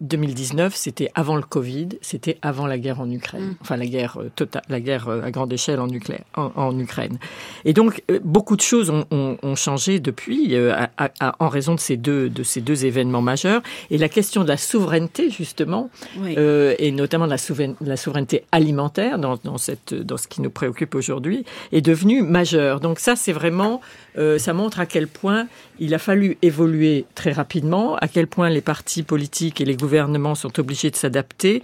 2019, 0.00 0.74
c'était 0.74 1.10
avant 1.14 1.36
le 1.36 1.42
Covid, 1.42 1.88
c'était 2.00 2.38
avant 2.42 2.66
la 2.66 2.78
guerre 2.78 3.00
en 3.00 3.10
Ukraine, 3.10 3.42
mm. 3.42 3.56
enfin 3.60 3.76
la 3.76 3.86
guerre 3.86 4.18
totale, 4.34 4.62
la 4.68 4.80
guerre 4.80 5.08
à 5.08 5.30
grande 5.30 5.52
échelle 5.52 5.80
en, 5.80 5.88
Ukraine, 5.88 6.24
en, 6.34 6.50
en 6.56 6.78
Ukraine. 6.78 7.18
Et 7.64 7.72
donc, 7.72 8.02
beaucoup 8.24 8.56
de 8.56 8.60
choses 8.60 8.90
ont, 8.90 9.04
ont, 9.10 9.36
ont 9.42 9.54
changé 9.54 10.00
depuis 10.00 10.54
euh, 10.54 10.72
à, 10.96 11.10
à, 11.20 11.36
en 11.44 11.48
raison 11.48 11.74
de 11.74 11.80
ces, 11.80 11.96
deux, 11.96 12.28
de 12.28 12.42
ces 12.42 12.60
deux 12.60 12.84
événements 12.84 13.22
majeurs. 13.22 13.62
Et 13.90 13.98
la 13.98 14.08
question 14.08 14.42
de 14.42 14.48
la 14.48 14.56
souveraineté, 14.56 15.30
justement, 15.30 15.90
oui. 16.18 16.34
euh, 16.38 16.74
et 16.78 16.92
notamment 16.92 17.26
de 17.26 17.30
la, 17.30 17.38
souveraineté, 17.38 17.84
la 17.84 17.96
souveraineté 17.96 18.44
alimentaire 18.52 19.18
dans, 19.18 19.36
dans, 19.42 19.58
cette, 19.58 19.94
dans 19.94 20.16
ce 20.16 20.28
qui 20.28 20.40
nous 20.42 20.50
préoccupe 20.50 20.94
aujourd'hui, 20.94 21.44
est 21.72 21.80
devenue 21.80 22.22
majeure. 22.22 22.80
Donc 22.80 22.98
ça, 22.98 23.16
c'est 23.16 23.32
vraiment, 23.32 23.80
euh, 24.18 24.38
ça 24.38 24.52
montre 24.52 24.80
à 24.80 24.86
quel 24.86 25.08
point 25.08 25.46
il 25.78 25.94
a 25.94 25.98
fallu 25.98 26.38
évoluer 26.42 27.04
très 27.14 27.32
rapidement, 27.32 27.96
à 27.96 28.08
quel 28.08 28.26
point 28.26 28.48
les 28.48 28.62
partis 28.62 29.02
politiques 29.02 29.60
et 29.60 29.64
les 29.64 29.76
gouvernements 29.76 30.34
sont 30.34 30.58
obligés 30.58 30.90
de 30.90 30.96
s'adapter. 30.96 31.62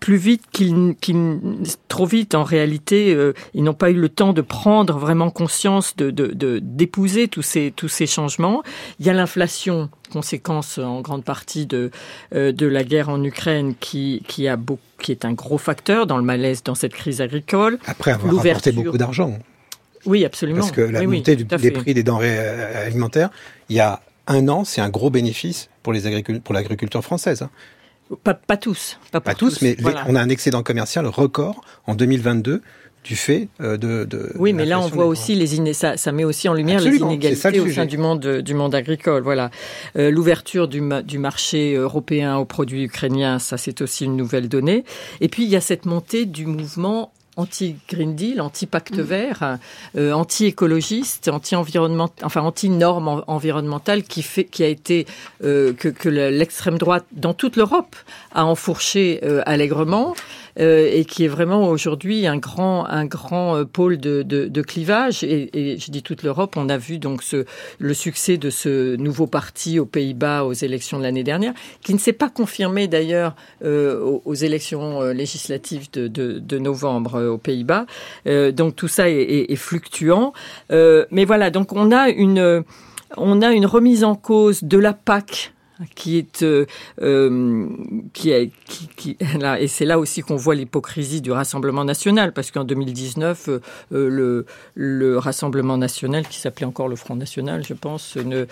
Plus 0.00 0.16
vite 0.16 0.42
qu'ils 0.52 0.96
qu 1.00 1.14
trop 1.86 2.06
vite 2.06 2.34
en 2.34 2.42
réalité 2.42 3.14
euh, 3.14 3.34
ils 3.54 3.62
n'ont 3.62 3.72
pas 3.72 3.90
eu 3.90 3.94
le 3.94 4.08
temps 4.08 4.32
de 4.32 4.40
prendre 4.40 4.98
vraiment 4.98 5.30
conscience 5.30 5.94
de 5.96 6.10
d'épouser 6.60 7.26
de, 7.26 7.30
tous 7.30 7.42
ces 7.42 7.72
tous 7.74 7.88
ces 7.88 8.06
changements. 8.06 8.64
Il 8.98 9.06
y 9.06 9.10
a 9.10 9.12
l'inflation 9.12 9.88
conséquence 10.12 10.78
en 10.78 11.00
grande 11.02 11.24
partie 11.24 11.66
de 11.66 11.92
euh, 12.34 12.50
de 12.50 12.66
la 12.66 12.82
guerre 12.82 13.10
en 13.10 13.22
Ukraine 13.22 13.74
qui 13.78 14.22
qui 14.26 14.48
a 14.48 14.56
beaucoup 14.56 14.82
qui 15.00 15.12
est 15.12 15.24
un 15.24 15.32
gros 15.32 15.58
facteur 15.58 16.06
dans 16.06 16.16
le 16.16 16.24
malaise 16.24 16.64
dans 16.64 16.74
cette 16.74 16.92
crise 16.92 17.20
agricole. 17.20 17.78
Après 17.86 18.10
avoir 18.10 18.44
apporté 18.44 18.72
beaucoup 18.72 18.98
d'argent. 18.98 19.38
Oui 20.04 20.24
absolument. 20.24 20.60
Parce 20.60 20.72
que 20.72 20.80
la 20.80 21.00
oui, 21.00 21.18
montée 21.18 21.36
oui, 21.36 21.44
du, 21.44 21.56
des 21.56 21.70
prix 21.70 21.94
des 21.94 22.02
denrées 22.02 22.36
euh, 22.38 22.86
alimentaires 22.86 23.30
il 23.68 23.76
y 23.76 23.80
a 23.80 24.00
un 24.26 24.48
an 24.48 24.64
c'est 24.64 24.80
un 24.80 24.90
gros 24.90 25.10
bénéfice 25.10 25.68
pour 25.84 25.92
les 25.92 26.22
pour 26.40 26.54
l'agriculture 26.54 27.04
française 27.04 27.42
hein. 27.42 27.50
Pas, 28.22 28.34
pas 28.34 28.56
tous. 28.56 28.98
Pas, 29.10 29.20
pas 29.20 29.34
tous, 29.34 29.58
tous, 29.58 29.62
mais 29.62 29.76
voilà. 29.80 30.04
les, 30.04 30.10
on 30.12 30.14
a 30.14 30.20
un 30.20 30.28
excédent 30.28 30.62
commercial 30.62 31.06
record 31.06 31.60
en 31.86 31.94
2022 31.94 32.62
du 33.06 33.14
fait 33.14 33.48
euh, 33.60 33.76
de, 33.76 34.04
de 34.04 34.32
oui 34.36 34.52
mais 34.52 34.64
là 34.64 34.80
on 34.80 34.88
voit 34.88 35.06
aussi 35.06 35.36
les 35.36 35.72
ça, 35.74 35.96
ça 35.96 36.10
met 36.10 36.24
aussi 36.24 36.48
en 36.48 36.54
lumière 36.54 36.78
Absolument, 36.78 37.06
les 37.08 37.14
inégalités 37.14 37.60
au 37.60 37.70
sein 37.70 37.86
du 37.86 37.98
monde 37.98 38.26
du 38.26 38.52
monde 38.52 38.74
agricole 38.74 39.22
voilà 39.22 39.52
euh, 39.96 40.10
l'ouverture 40.10 40.66
du, 40.66 40.82
du 41.04 41.18
marché 41.18 41.74
européen 41.74 42.36
aux 42.36 42.44
produits 42.44 42.82
ukrainiens 42.82 43.38
ça 43.38 43.58
c'est 43.58 43.80
aussi 43.80 44.06
une 44.06 44.16
nouvelle 44.16 44.48
donnée 44.48 44.84
et 45.20 45.28
puis 45.28 45.44
il 45.44 45.48
y 45.48 45.54
a 45.54 45.60
cette 45.60 45.86
montée 45.86 46.26
du 46.26 46.46
mouvement 46.46 47.12
anti-Green 47.36 48.14
Deal, 48.14 48.40
anti-pacte 48.40 48.98
mmh. 48.98 49.02
vert, 49.02 49.58
euh, 49.96 50.12
anti-écologiste, 50.12 51.28
anti-environnement, 51.28 52.10
enfin 52.22 52.42
anti-normes 52.42 53.08
en 53.08 53.24
environnementales 53.26 54.02
qui 54.02 54.22
fait, 54.22 54.44
qui 54.44 54.64
a 54.64 54.68
été 54.68 55.06
euh, 55.44 55.72
que, 55.72 55.88
que 55.88 56.08
l'extrême 56.08 56.78
droite 56.78 57.04
dans 57.12 57.34
toute 57.34 57.56
l'Europe 57.56 57.94
a 58.34 58.44
enfourché 58.44 59.20
euh, 59.22 59.42
allègrement 59.46 60.14
euh, 60.58 60.88
et 60.92 61.04
qui 61.04 61.24
est 61.24 61.28
vraiment 61.28 61.68
aujourd'hui 61.68 62.26
un 62.26 62.38
grand, 62.38 62.86
un 62.86 63.04
grand 63.04 63.56
euh, 63.56 63.64
pôle 63.64 63.98
de, 63.98 64.22
de, 64.22 64.46
de 64.46 64.62
clivage. 64.62 65.22
Et, 65.24 65.50
et 65.52 65.78
je 65.78 65.90
dis 65.90 66.02
toute 66.02 66.22
l'Europe, 66.22 66.56
on 66.56 66.68
a 66.68 66.78
vu 66.78 66.98
donc 66.98 67.22
ce, 67.22 67.44
le 67.78 67.94
succès 67.94 68.36
de 68.36 68.50
ce 68.50 68.96
nouveau 68.96 69.26
parti 69.26 69.78
aux 69.78 69.86
Pays-Bas 69.86 70.44
aux 70.44 70.52
élections 70.52 70.98
de 70.98 71.02
l'année 71.02 71.24
dernière, 71.24 71.52
qui 71.82 71.94
ne 71.94 71.98
s'est 71.98 72.12
pas 72.12 72.30
confirmé 72.30 72.88
d'ailleurs 72.88 73.34
euh, 73.64 74.00
aux, 74.24 74.34
élections 74.34 75.02
euh, 75.02 75.12
législatives 75.12 75.90
de, 75.92 76.08
de, 76.08 76.38
de 76.38 76.58
novembre 76.58 77.22
aux 77.22 77.38
Pays-Bas. 77.38 77.86
Euh, 78.26 78.52
donc 78.52 78.76
tout 78.76 78.88
ça 78.88 79.08
est, 79.08 79.14
est, 79.14 79.52
est 79.52 79.56
fluctuant. 79.56 80.32
Mais 80.70 81.24
voilà, 81.24 81.50
donc 81.50 81.72
on 81.72 81.92
a 81.92 82.08
une 82.08 82.64
on 83.16 83.42
a 83.42 83.52
une 83.52 83.66
remise 83.66 84.04
en 84.04 84.14
cause 84.14 84.64
de 84.64 84.78
la 84.78 84.92
PAC 84.92 85.52
qui 85.94 86.16
est 86.18 86.42
euh, 86.42 86.66
euh, 87.02 87.68
qui 88.12 88.30
est 88.30 88.50
qui, 88.66 88.88
qui 88.96 89.16
là 89.38 89.60
et 89.60 89.68
c'est 89.68 89.84
là 89.84 89.98
aussi 89.98 90.22
qu'on 90.22 90.36
voit 90.36 90.54
l'hypocrisie 90.54 91.20
du 91.20 91.32
Rassemblement 91.32 91.84
national 91.84 92.32
parce 92.32 92.50
qu'en 92.50 92.64
2019 92.64 93.48
euh, 93.48 93.60
le 93.90 94.46
le 94.74 95.18
Rassemblement 95.18 95.76
national 95.76 96.26
qui 96.26 96.38
s'appelait 96.38 96.66
encore 96.66 96.88
le 96.88 96.96
Front 96.96 97.16
national 97.16 97.64
je 97.64 97.74
pense 97.74 98.16
ne 98.16 98.46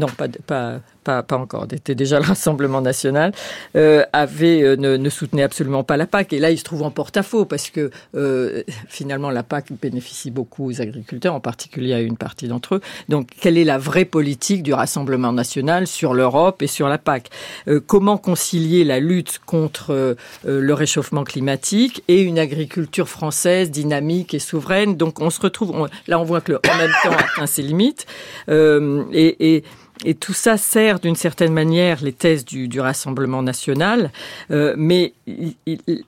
non 0.00 0.08
pas 0.08 0.28
pas 0.46 0.80
pas, 1.04 1.22
pas 1.22 1.36
encore. 1.36 1.66
Était 1.72 1.94
déjà 1.94 2.18
le 2.20 2.26
Rassemblement 2.26 2.80
national 2.80 3.32
euh, 3.76 4.04
avait 4.12 4.62
euh, 4.62 4.76
ne, 4.76 5.10
soutenait 5.10 5.42
absolument 5.42 5.84
pas 5.84 5.96
la 5.96 6.06
PAC. 6.06 6.32
Et 6.32 6.38
là 6.38 6.50
il 6.50 6.58
se 6.58 6.64
trouve 6.64 6.82
en 6.82 6.90
porte-à-faux 6.90 7.44
parce 7.44 7.70
que 7.70 7.90
euh, 8.14 8.62
finalement 8.88 9.30
la 9.30 9.42
PAC 9.42 9.72
bénéficie 9.80 10.30
beaucoup 10.30 10.70
aux 10.70 10.80
agriculteurs 10.80 11.34
en 11.34 11.40
particulier 11.40 11.94
à 11.94 12.00
une 12.00 12.16
partie 12.16 12.48
d'entre 12.48 12.76
eux. 12.76 12.80
Donc 13.08 13.30
quelle 13.40 13.58
est 13.58 13.64
la 13.64 13.78
vraie 13.78 14.04
politique 14.04 14.62
du 14.62 14.74
Rassemblement 14.74 15.32
national 15.32 15.86
sur 15.86 16.14
l'Europe 16.14 16.62
et 16.62 16.66
sur 16.66 16.88
la 16.88 16.98
PAC? 16.98 17.30
Euh, 17.68 17.80
comment 17.84 18.18
concilier 18.18 18.84
la 18.84 19.00
lutte 19.00 19.40
contre 19.44 19.92
euh, 19.92 20.14
le 20.44 20.74
réchauffement 20.74 21.24
climatique 21.24 22.02
et 22.08 22.20
une 22.22 22.38
agriculture 22.38 23.08
française 23.08 23.70
dynamique 23.70 24.34
et 24.34 24.38
souveraine? 24.38 24.96
Donc 24.96 25.20
on 25.20 25.30
se 25.30 25.40
retrouve 25.40 25.70
on, 25.70 25.88
là 26.06 26.18
on 26.18 26.24
voit 26.24 26.40
que 26.40 26.52
le 26.52 26.60
en 26.70 26.76
même 26.76 26.92
temps 27.02 27.10
atteint 27.36 27.46
ses 27.46 27.62
limites 27.62 28.06
euh, 28.48 29.04
et, 29.12 29.56
et 29.56 29.64
et 30.04 30.14
tout 30.14 30.32
ça 30.32 30.56
sert 30.56 31.00
d'une 31.00 31.16
certaine 31.16 31.52
manière 31.52 32.02
les 32.02 32.12
thèses 32.12 32.44
du, 32.44 32.68
du 32.68 32.80
rassemblement 32.80 33.42
national. 33.42 34.12
Euh, 34.50 34.74
mais 34.76 35.12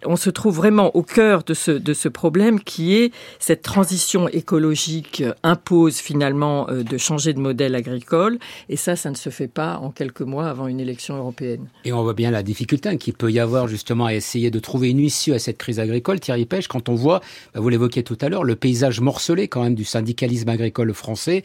on 0.04 0.16
se 0.16 0.30
trouve 0.30 0.56
vraiment 0.56 0.94
au 0.96 1.02
cœur 1.02 1.44
de 1.44 1.54
ce, 1.54 1.70
de 1.70 1.94
ce 1.94 2.08
problème 2.08 2.60
qui 2.60 2.96
est 2.96 3.12
cette 3.38 3.62
transition 3.62 4.28
écologique 4.28 5.22
impose 5.42 5.98
finalement 5.98 6.68
euh, 6.70 6.82
de 6.82 6.96
changer 6.96 7.32
de 7.32 7.40
modèle 7.40 7.74
agricole. 7.74 8.38
Et 8.68 8.76
ça 8.76 8.96
ça 8.96 9.10
ne 9.10 9.16
se 9.16 9.30
fait 9.30 9.48
pas 9.48 9.78
en 9.78 9.90
quelques 9.90 10.22
mois 10.22 10.48
avant 10.48 10.66
une 10.66 10.80
élection 10.80 11.16
européenne. 11.16 11.68
Et 11.84 11.92
on 11.92 12.02
voit 12.02 12.14
bien 12.14 12.30
la 12.30 12.42
difficulté 12.42 12.96
qu'il 12.96 13.14
peut 13.14 13.30
y 13.30 13.38
avoir 13.38 13.68
justement 13.68 14.06
à 14.06 14.14
essayer 14.14 14.50
de 14.50 14.58
trouver 14.58 14.90
une 14.90 15.00
issue 15.00 15.32
à 15.32 15.38
cette 15.38 15.58
crise 15.58 15.78
agricole. 15.78 16.20
Thierry 16.20 16.46
Pêche 16.46 16.68
quand 16.68 16.88
on 16.88 16.94
voit 16.94 17.20
vous 17.54 17.68
l'évoquiez 17.68 18.02
tout 18.02 18.18
à 18.20 18.28
l'heure 18.28 18.44
le 18.44 18.56
paysage 18.56 19.00
morcelé 19.00 19.48
quand 19.48 19.62
même 19.62 19.74
du 19.74 19.84
syndicalisme 19.84 20.48
agricole 20.48 20.92
français 20.94 21.44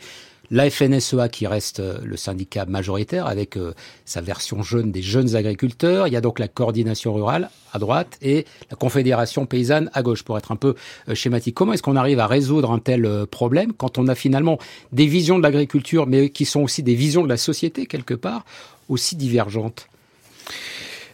la 0.51 0.69
FNSEA 0.69 1.29
qui 1.29 1.47
reste 1.47 1.79
euh, 1.79 1.99
le 2.03 2.15
syndicat 2.15 2.65
majoritaire 2.65 3.27
avec 3.27 3.57
euh, 3.57 3.73
sa 4.05 4.21
version 4.21 4.63
jeune 4.63 4.91
des 4.91 5.01
jeunes 5.01 5.35
agriculteurs. 5.35 6.07
Il 6.07 6.13
y 6.13 6.17
a 6.17 6.21
donc 6.21 6.39
la 6.39 6.47
coordination 6.47 7.13
rurale 7.13 7.49
à 7.73 7.79
droite 7.79 8.17
et 8.21 8.45
la 8.69 8.77
confédération 8.77 9.45
paysanne 9.45 9.89
à 9.93 10.01
gauche, 10.01 10.23
pour 10.23 10.37
être 10.37 10.51
un 10.51 10.55
peu 10.55 10.75
euh, 11.09 11.15
schématique. 11.15 11.55
Comment 11.55 11.73
est-ce 11.73 11.83
qu'on 11.83 11.95
arrive 11.95 12.19
à 12.19 12.27
résoudre 12.27 12.71
un 12.71 12.79
tel 12.79 13.25
problème 13.29 13.73
quand 13.73 13.97
on 13.97 14.07
a 14.07 14.15
finalement 14.15 14.57
des 14.91 15.05
visions 15.05 15.37
de 15.37 15.43
l'agriculture, 15.43 16.07
mais 16.07 16.29
qui 16.29 16.45
sont 16.45 16.61
aussi 16.61 16.83
des 16.83 16.95
visions 16.95 17.23
de 17.23 17.29
la 17.29 17.37
société 17.37 17.85
quelque 17.85 18.13
part, 18.13 18.45
aussi 18.89 19.15
divergentes? 19.15 19.87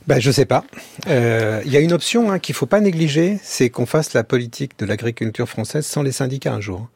Ben, 0.05 0.19
je 0.19 0.31
sais 0.31 0.45
pas. 0.45 0.65
Il 1.07 1.71
y 1.71 1.77
a 1.77 1.79
une 1.79 1.93
option 1.93 2.29
hein, 2.29 2.39
qu'il 2.39 2.53
faut 2.55 2.65
pas 2.65 2.81
négliger, 2.81 3.39
c'est 3.41 3.69
qu'on 3.69 3.85
fasse 3.85 4.13
la 4.13 4.23
politique 4.23 4.77
de 4.79 4.85
l'agriculture 4.85 5.47
française 5.47 5.85
sans 5.85 6.03
les 6.03 6.11
syndicats 6.11 6.53
un 6.53 6.59
jour 6.61 6.89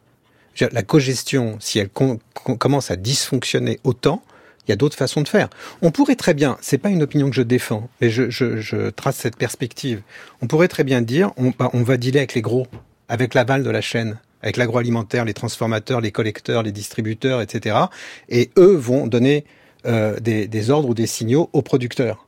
la 0.60 0.84
cogestion, 0.84 1.58
si 1.60 1.80
elle 1.80 1.90
commence 1.90 2.92
à 2.92 2.96
dysfonctionner 2.96 3.80
autant, 3.84 4.22
il 4.68 4.72
y 4.72 4.74
a 4.74 4.76
d'autres 4.76 4.98
façons 4.98 5.22
de 5.22 5.28
faire. 5.28 5.50
On 5.82 5.92
pourrait 5.92 6.16
très 6.16 6.34
bien, 6.34 6.58
c'est 6.62 6.78
pas 6.78 6.90
une 6.90 7.02
opinion 7.02 7.30
que 7.30 7.36
je 7.36 7.42
défends, 7.42 7.90
mais 8.02 8.10
je, 8.10 8.90
trace 8.90 9.16
cette 9.16 9.38
perspective. 9.38 10.02
On 10.42 10.48
pourrait 10.48 10.68
très 10.68 10.84
bien 10.84 11.02
dire, 11.02 11.32
on, 11.38 11.54
bah, 11.58 11.70
on 11.74 11.84
va 11.84 11.98
dealer 11.98 12.20
avec 12.20 12.34
les 12.34 12.42
gros, 12.42 12.68
avec 13.08 13.34
l'aval 13.34 13.64
de 13.64 13.70
la 13.70 13.82
chaîne, 13.82 14.20
avec 14.42 14.58
l'agroalimentaire, 14.58 15.26
les 15.26 15.34
transformateurs, 15.34 16.02
les 16.02 16.12
collecteurs, 16.12 16.64
les 16.64 16.72
distributeurs, 16.72 17.42
etc. 17.42 17.78
Et 18.30 18.52
eux 18.58 18.76
vont 18.76 19.08
donner 19.08 19.46
euh, 19.86 20.20
des, 20.20 20.48
des 20.48 20.70
ordres 20.70 20.90
ou 20.90 20.94
des 20.94 21.08
signaux 21.08 21.50
aux 21.54 21.62
producteurs. 21.62 22.27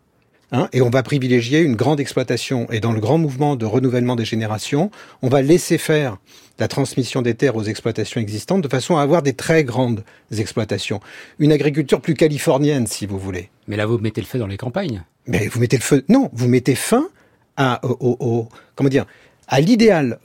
Hein, 0.51 0.67
et 0.73 0.81
on 0.81 0.89
va 0.89 1.03
privilégier 1.03 1.59
une 1.59 1.75
grande 1.75 1.99
exploitation. 1.99 2.67
Et 2.71 2.79
dans 2.79 2.91
le 2.91 2.99
grand 2.99 3.17
mouvement 3.17 3.55
de 3.55 3.65
renouvellement 3.65 4.15
des 4.15 4.25
générations, 4.25 4.89
on 5.21 5.29
va 5.29 5.41
laisser 5.41 5.77
faire 5.77 6.17
la 6.57 6.67
transmission 6.67 7.21
des 7.21 7.35
terres 7.35 7.55
aux 7.55 7.63
exploitations 7.63 8.19
existantes 8.19 8.61
de 8.61 8.67
façon 8.67 8.97
à 8.97 9.01
avoir 9.01 9.21
des 9.21 9.33
très 9.33 9.63
grandes 9.63 10.03
exploitations. 10.35 10.99
Une 11.37 11.51
agriculture 11.51 12.01
plus 12.01 12.15
californienne, 12.15 12.87
si 12.87 13.05
vous 13.05 13.19
voulez. 13.19 13.49
Mais 13.67 13.77
là, 13.77 13.85
vous 13.85 13.97
mettez 13.99 14.21
le 14.21 14.27
feu 14.27 14.39
dans 14.39 14.47
les 14.47 14.57
campagnes. 14.57 15.03
Mais 15.27 15.47
vous 15.47 15.59
mettez 15.59 15.77
le 15.77 15.83
feu. 15.83 16.03
Non, 16.09 16.29
vous 16.33 16.47
mettez 16.47 16.75
fin 16.75 17.07
à, 17.55 17.79
au, 17.83 18.47
comment 18.75 18.89
dire, 18.89 19.05
à 19.47 19.61
l'idéal 19.61 20.19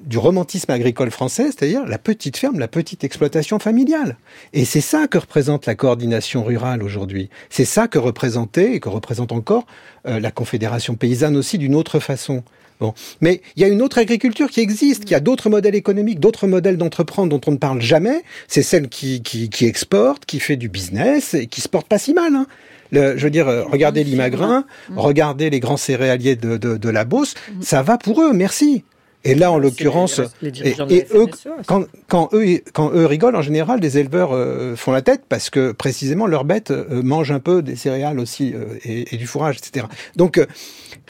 du 0.00 0.18
romantisme 0.18 0.70
agricole 0.70 1.10
français, 1.10 1.46
c'est-à-dire 1.46 1.84
la 1.86 1.98
petite 1.98 2.36
ferme, 2.36 2.58
la 2.58 2.68
petite 2.68 3.04
exploitation 3.04 3.58
familiale. 3.58 4.16
Et 4.52 4.64
c'est 4.64 4.80
ça 4.80 5.06
que 5.06 5.18
représente 5.18 5.66
la 5.66 5.74
coordination 5.74 6.44
rurale 6.44 6.82
aujourd'hui. 6.82 7.30
C'est 7.50 7.64
ça 7.64 7.88
que 7.88 7.98
représentait 7.98 8.74
et 8.74 8.80
que 8.80 8.88
représente 8.88 9.32
encore 9.32 9.66
euh, 10.06 10.20
la 10.20 10.30
Confédération 10.30 10.94
paysanne 10.94 11.36
aussi 11.36 11.58
d'une 11.58 11.74
autre 11.74 12.00
façon. 12.00 12.42
Bon. 12.80 12.92
Mais 13.20 13.40
il 13.56 13.62
y 13.62 13.64
a 13.64 13.68
une 13.68 13.80
autre 13.80 13.98
agriculture 13.98 14.50
qui 14.50 14.60
existe, 14.60 15.04
qui 15.04 15.14
a 15.14 15.20
d'autres 15.20 15.48
modèles 15.48 15.74
économiques, 15.74 16.20
d'autres 16.20 16.46
modèles 16.46 16.76
d'entreprendre 16.76 17.30
dont 17.30 17.40
on 17.46 17.52
ne 17.52 17.56
parle 17.56 17.80
jamais. 17.80 18.22
C'est 18.48 18.62
celle 18.62 18.88
qui, 18.88 19.22
qui, 19.22 19.48
qui, 19.48 19.64
exporte, 19.64 20.26
qui 20.26 20.40
fait 20.40 20.56
du 20.56 20.68
business 20.68 21.34
et 21.34 21.46
qui 21.46 21.62
se 21.62 21.68
porte 21.68 21.88
pas 21.88 21.98
si 21.98 22.12
mal. 22.12 22.34
Hein. 22.34 22.46
Le, 22.92 23.16
je 23.16 23.24
veux 23.24 23.30
dire, 23.30 23.46
regardez 23.70 24.04
l'Imagrin, 24.04 24.64
regardez 24.94 25.50
les 25.50 25.58
grands 25.58 25.76
céréaliers 25.76 26.36
de, 26.36 26.56
de, 26.56 26.76
de 26.76 26.88
la 26.88 27.04
Beauce, 27.04 27.34
ça 27.60 27.82
va 27.82 27.98
pour 27.98 28.22
eux, 28.22 28.32
merci. 28.32 28.84
Et 29.26 29.34
là, 29.34 29.50
en 29.50 29.58
l'occurrence, 29.58 30.20
et, 30.42 31.06
eux, 31.14 31.26
quand, 31.66 31.84
quand, 32.08 32.30
eux, 32.32 32.60
quand 32.72 32.92
eux 32.92 33.06
rigolent, 33.06 33.36
en 33.36 33.42
général, 33.42 33.80
les 33.80 33.98
éleveurs 33.98 34.30
euh, 34.32 34.76
font 34.76 34.92
la 34.92 35.02
tête 35.02 35.22
parce 35.28 35.50
que 35.50 35.72
précisément 35.72 36.26
leurs 36.26 36.44
bêtes 36.44 36.70
euh, 36.70 37.02
mangent 37.02 37.32
un 37.32 37.40
peu 37.40 37.62
des 37.62 37.76
céréales 37.76 38.20
aussi 38.20 38.54
euh, 38.54 38.78
et, 38.84 39.14
et, 39.14 39.18
du 39.18 39.26
fourrage, 39.26 39.56
etc. 39.58 39.86
Donc, 40.14 40.40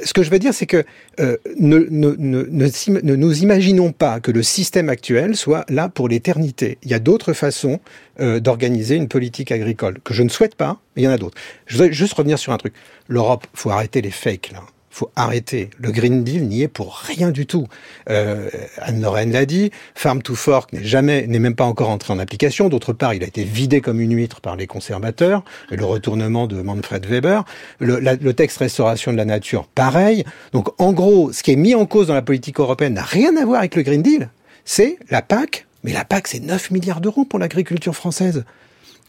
ce 0.02 0.12
que 0.12 0.22
je 0.22 0.30
veux 0.30 0.38
dire, 0.38 0.54
c'est 0.54 0.66
que 0.66 0.84
ne, 1.18 1.78
ne, 1.90 2.14
ne, 2.18 2.42
ne, 2.50 3.16
nous 3.16 3.42
imaginons 3.42 3.92
pas 3.92 4.20
que 4.20 4.30
le 4.30 4.42
système 4.42 4.88
actuel 4.88 5.36
soit 5.36 5.64
là 5.68 5.88
pour 5.88 6.08
l'éternité. 6.08 6.78
Il 6.82 6.90
y 6.90 6.94
a 6.94 6.98
d'autres 6.98 7.32
façons 7.32 7.80
d'organiser 8.18 8.96
une 8.96 9.08
politique 9.08 9.52
agricole 9.52 9.98
que 10.04 10.12
je 10.12 10.22
ne 10.22 10.28
souhaite 10.28 10.54
pas, 10.54 10.80
mais 10.94 11.02
il 11.02 11.04
y 11.04 11.08
en 11.08 11.12
a 11.12 11.18
d'autres. 11.18 11.38
Je 11.66 11.76
voudrais 11.76 11.92
juste 11.92 12.14
revenir 12.14 12.38
sur 12.38 12.52
un 12.52 12.58
truc. 12.58 12.74
L'Europe, 13.08 13.46
faut 13.54 13.70
arrêter 13.70 14.02
les 14.02 14.10
fakes 14.10 14.50
là 14.52 14.60
faut 14.96 15.10
arrêter. 15.14 15.68
Le 15.78 15.92
Green 15.92 16.24
Deal 16.24 16.48
n'y 16.48 16.62
est 16.62 16.68
pour 16.68 16.96
rien 16.96 17.30
du 17.30 17.44
tout. 17.44 17.66
Euh, 18.08 18.48
Anne 18.78 19.02
Lorraine 19.02 19.30
l'a 19.30 19.44
dit, 19.44 19.70
Farm 19.94 20.22
to 20.22 20.34
Fork 20.34 20.72
n'est 20.72 20.84
jamais, 20.84 21.26
n'est 21.26 21.38
même 21.38 21.54
pas 21.54 21.64
encore 21.64 21.90
entré 21.90 22.14
en 22.14 22.18
application. 22.18 22.70
D'autre 22.70 22.94
part, 22.94 23.12
il 23.12 23.22
a 23.22 23.26
été 23.26 23.44
vidé 23.44 23.82
comme 23.82 24.00
une 24.00 24.14
huître 24.14 24.40
par 24.40 24.56
les 24.56 24.66
conservateurs. 24.66 25.44
Le 25.70 25.84
retournement 25.84 26.46
de 26.46 26.62
Manfred 26.62 27.04
Weber, 27.04 27.44
le, 27.78 27.98
le 27.98 28.32
texte 28.32 28.56
restauration 28.56 29.12
de 29.12 29.18
la 29.18 29.26
nature, 29.26 29.66
pareil. 29.66 30.24
Donc, 30.52 30.68
en 30.80 30.94
gros, 30.94 31.30
ce 31.30 31.42
qui 31.42 31.52
est 31.52 31.56
mis 31.56 31.74
en 31.74 31.84
cause 31.84 32.06
dans 32.06 32.14
la 32.14 32.22
politique 32.22 32.58
européenne 32.58 32.94
n'a 32.94 33.02
rien 33.02 33.36
à 33.36 33.44
voir 33.44 33.58
avec 33.58 33.76
le 33.76 33.82
Green 33.82 34.00
Deal. 34.00 34.30
C'est 34.64 34.96
la 35.10 35.20
PAC. 35.20 35.66
Mais 35.84 35.92
la 35.92 36.06
PAC, 36.06 36.26
c'est 36.26 36.40
9 36.40 36.70
milliards 36.70 37.02
d'euros 37.02 37.26
pour 37.26 37.38
l'agriculture 37.38 37.94
française. 37.94 38.44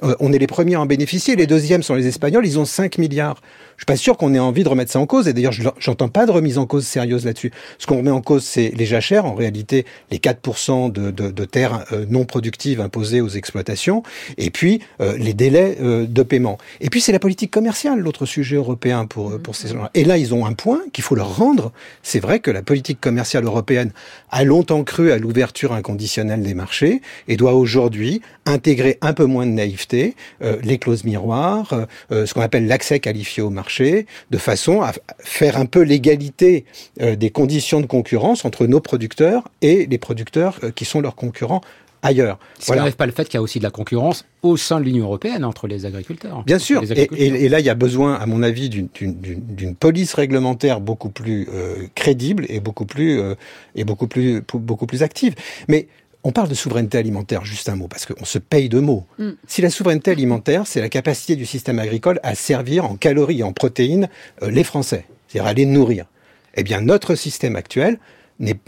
Euh, 0.03 0.15
on 0.19 0.31
est 0.33 0.37
les 0.37 0.47
premiers 0.47 0.75
à 0.75 0.81
en 0.81 0.85
bénéficier. 0.85 1.35
Les 1.35 1.47
deuxièmes 1.47 1.83
sont 1.83 1.95
les 1.95 2.07
Espagnols, 2.07 2.45
ils 2.45 2.59
ont 2.59 2.65
5 2.65 2.97
milliards. 2.97 3.41
Je 3.77 3.81
suis 3.81 3.85
pas 3.85 3.95
sûr 3.95 4.17
qu'on 4.17 4.33
ait 4.33 4.39
envie 4.39 4.63
de 4.63 4.69
remettre 4.69 4.91
ça 4.91 4.99
en 4.99 5.05
cause. 5.05 5.27
Et 5.27 5.33
d'ailleurs, 5.33 5.53
j'entends 5.79 6.09
pas 6.09 6.25
de 6.25 6.31
remise 6.31 6.57
en 6.57 6.65
cause 6.65 6.85
sérieuse 6.85 7.25
là-dessus. 7.25 7.51
Ce 7.77 7.85
qu'on 7.85 7.97
remet 7.97 8.11
en 8.11 8.21
cause, 8.21 8.43
c'est 8.43 8.71
les 8.75 8.85
jachères. 8.85 9.25
En 9.25 9.35
réalité, 9.35 9.85
les 10.09 10.17
4% 10.17 10.91
de, 10.91 11.11
de, 11.11 11.29
de, 11.29 11.45
terres 11.45 11.85
euh, 11.91 12.05
non 12.09 12.25
productives 12.25 12.81
imposées 12.81 13.21
aux 13.21 13.29
exploitations. 13.29 14.03
Et 14.37 14.49
puis, 14.49 14.81
euh, 14.99 15.15
les 15.17 15.33
délais 15.33 15.77
de 15.79 16.23
paiement. 16.23 16.57
Et 16.81 16.89
puis, 16.89 17.01
c'est 17.01 17.11
la 17.11 17.19
politique 17.19 17.51
commerciale, 17.51 17.99
l'autre 17.99 18.25
sujet 18.25 18.55
européen 18.55 19.05
pour, 19.05 19.39
pour 19.39 19.55
ces 19.55 19.69
gens-là. 19.69 19.91
Et 19.93 20.03
là, 20.03 20.17
ils 20.17 20.33
ont 20.33 20.45
un 20.45 20.53
point 20.53 20.81
qu'il 20.91 21.03
faut 21.03 21.15
leur 21.15 21.37
rendre. 21.37 21.71
C'est 22.01 22.19
vrai 22.19 22.39
que 22.39 22.51
la 22.51 22.61
politique 22.61 22.99
commerciale 22.99 23.45
européenne 23.45 23.91
a 24.31 24.43
longtemps 24.43 24.83
cru 24.83 25.11
à 25.11 25.17
l'ouverture 25.17 25.73
inconditionnelle 25.73 26.41
des 26.41 26.53
marchés 26.53 27.01
et 27.27 27.37
doit 27.37 27.53
aujourd'hui 27.53 28.21
intégrer 28.45 28.97
un 29.01 29.13
peu 29.13 29.25
moins 29.25 29.45
de 29.45 29.51
naïveté, 29.51 29.86
euh, 29.93 30.57
les 30.63 30.77
clauses 30.77 31.03
miroirs, 31.03 31.73
euh, 31.73 31.85
euh, 32.11 32.25
ce 32.25 32.33
qu'on 32.33 32.41
appelle 32.41 32.67
l'accès 32.67 32.99
qualifié 32.99 33.43
au 33.43 33.49
marché, 33.49 34.05
de 34.31 34.37
façon 34.37 34.81
à 34.81 34.91
faire 35.19 35.57
un 35.57 35.65
peu 35.65 35.81
l'égalité 35.81 36.65
des 36.99 37.29
conditions 37.29 37.79
de 37.81 37.85
concurrence 37.85 38.45
entre 38.45 38.65
nos 38.65 38.79
producteurs 38.79 39.49
et 39.61 39.85
les 39.85 39.97
producteurs 39.97 40.59
qui 40.75 40.85
sont 40.85 41.01
leurs 41.01 41.15
concurrents 41.15 41.61
ailleurs. 42.01 42.39
Ça 42.59 42.75
n'enlève 42.75 42.95
pas 42.95 43.05
le 43.05 43.11
fait 43.11 43.25
qu'il 43.25 43.35
y 43.35 43.37
a 43.37 43.41
aussi 43.41 43.59
de 43.59 43.63
la 43.63 43.71
concurrence 43.71 44.25
au 44.41 44.57
sein 44.57 44.79
de 44.79 44.85
l'Union 44.85 45.05
européenne 45.05 45.43
entre 45.43 45.67
les 45.67 45.85
agriculteurs. 45.85 46.43
Bien 46.45 46.59
sûr, 46.59 46.83
Et, 47.15 47.49
là 47.49 47.59
il 47.59 47.65
y 47.65 47.69
a 47.69 47.75
besoin, 47.75 48.15
à 48.15 48.25
mon 48.25 48.43
avis, 48.43 48.69
d'une 48.69 49.75
police 49.75 50.13
réglementaire 50.13 50.79
beaucoup 50.81 51.09
plus 51.09 51.47
crédible 51.95 52.45
et 52.49 52.59
beaucoup 52.59 52.85
plus 52.85 53.21
et 53.75 53.83
beaucoup 53.83 54.07
plus 54.07 54.43
beaucoup 54.53 54.87
plus 54.87 55.03
active. 55.03 55.35
Mais 55.67 55.87
on 56.23 56.31
parle 56.31 56.49
de 56.49 56.55
souveraineté 56.55 56.97
alimentaire, 56.97 57.45
juste 57.45 57.69
un 57.69 57.75
mot, 57.75 57.87
parce 57.87 58.05
qu'on 58.05 58.25
se 58.25 58.39
paye 58.39 58.69
de 58.69 58.79
mots. 58.79 59.05
Mm. 59.17 59.31
Si 59.47 59.61
la 59.61 59.69
souveraineté 59.69 60.11
alimentaire, 60.11 60.67
c'est 60.67 60.81
la 60.81 60.89
capacité 60.89 61.35
du 61.35 61.45
système 61.45 61.79
agricole 61.79 62.19
à 62.23 62.35
servir 62.35 62.85
en 62.85 62.95
calories 62.95 63.39
et 63.39 63.43
en 63.43 63.53
protéines 63.53 64.09
euh, 64.41 64.49
les 64.49 64.63
Français, 64.63 65.05
c'est-à-dire 65.27 65.47
à 65.47 65.53
les 65.53 65.65
nourrir, 65.65 66.05
eh 66.55 66.63
bien 66.63 66.81
notre 66.81 67.15
système 67.15 67.55
actuel 67.55 67.99
n'est 68.39 68.59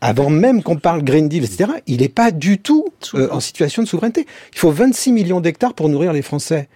avant 0.00 0.28
même 0.28 0.62
qu'on 0.62 0.76
parle 0.76 1.02
Green 1.02 1.28
Deal, 1.28 1.44
etc., 1.44 1.70
il 1.86 2.00
n'est 2.00 2.10
pas 2.10 2.30
du 2.30 2.58
tout 2.58 2.86
euh, 3.14 3.28
en 3.30 3.40
situation 3.40 3.82
de 3.82 3.88
souveraineté. 3.88 4.26
Il 4.52 4.58
faut 4.58 4.70
26 4.70 5.12
millions 5.12 5.40
d'hectares 5.40 5.72
pour 5.72 5.88
nourrir 5.88 6.12
les 6.12 6.20
Français. 6.20 6.68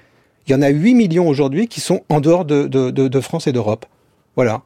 Il 0.46 0.52
y 0.52 0.54
en 0.54 0.62
a 0.62 0.68
8 0.68 0.94
millions 0.94 1.28
aujourd'hui 1.28 1.68
qui 1.68 1.82
sont 1.82 2.04
en 2.08 2.20
dehors 2.20 2.46
de, 2.46 2.66
de 2.66 3.20
France 3.20 3.46
et 3.46 3.52
d'Europe. 3.52 3.84
Voilà. 4.34 4.62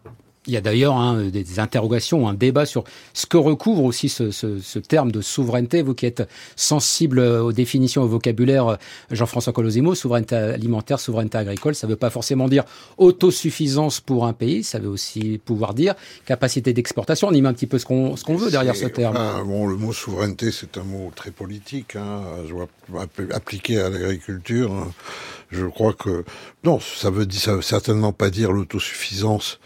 Il 0.49 0.53
y 0.53 0.57
a 0.57 0.61
d'ailleurs 0.61 0.97
hein, 0.97 1.23
des 1.23 1.61
interrogations, 1.61 2.27
un 2.27 2.35
débat 2.35 2.67
sur 2.67 2.83
ce 3.15 3.27
que 3.27 3.37
recouvre 3.37 3.85
aussi 3.85 4.09
ce, 4.09 4.33
ce, 4.33 4.59
ce, 4.59 4.79
terme 4.81 5.13
de 5.13 5.21
souveraineté. 5.21 5.83
Vous 5.83 5.95
qui 5.95 6.05
êtes 6.05 6.29
sensible 6.57 7.21
aux 7.21 7.53
définitions, 7.53 8.03
au 8.03 8.09
vocabulaire, 8.09 8.77
Jean-François 9.13 9.53
Colosimo, 9.53 9.95
souveraineté 9.95 10.35
alimentaire, 10.35 10.99
souveraineté 10.99 11.39
agricole, 11.39 11.77
ça 11.77 11.87
ne 11.87 11.93
veut 11.93 11.97
pas 11.97 12.11
forcément 12.11 12.49
dire 12.49 12.65
autosuffisance 12.99 14.01
pour 14.01 14.27
un 14.27 14.33
pays, 14.33 14.65
ça 14.65 14.81
veut 14.81 14.89
aussi 14.89 15.41
pouvoir 15.45 15.75
dire 15.75 15.95
capacité 16.27 16.73
d'exportation. 16.73 17.29
On 17.29 17.33
y 17.33 17.41
met 17.41 17.49
un 17.49 17.55
petit 17.55 17.69
peu 17.69 17.79
ce 17.79 17.87
qu'on 17.87 18.17
ce 18.17 18.25
qu'on 18.25 18.37
veut 18.37 18.51
derrière 18.51 18.75
ce 18.75 18.87
terme. 18.87 19.17
bon, 19.47 19.69
le 19.69 19.77
mot 19.77 19.93
souveraineté, 19.93 20.51
c'est 20.51 20.77
un 20.77 20.85
mot 20.85 21.13
très 21.15 21.31
politique, 21.31 21.95
hein, 21.95 22.23
appliqué 23.33 23.79
à 23.79 23.91
l'agriculture. 23.91 24.73
Hein. 24.73 24.91
Je 25.53 25.67
crois 25.67 25.93
que 25.93 26.25
non, 26.65 26.81
ça 26.81 27.11
veut, 27.11 27.29
ça 27.31 27.55
veut 27.55 27.63
certainement 27.63 28.13
pas 28.13 28.31
dire 28.31 28.51
l'autosuffisance 28.51 29.61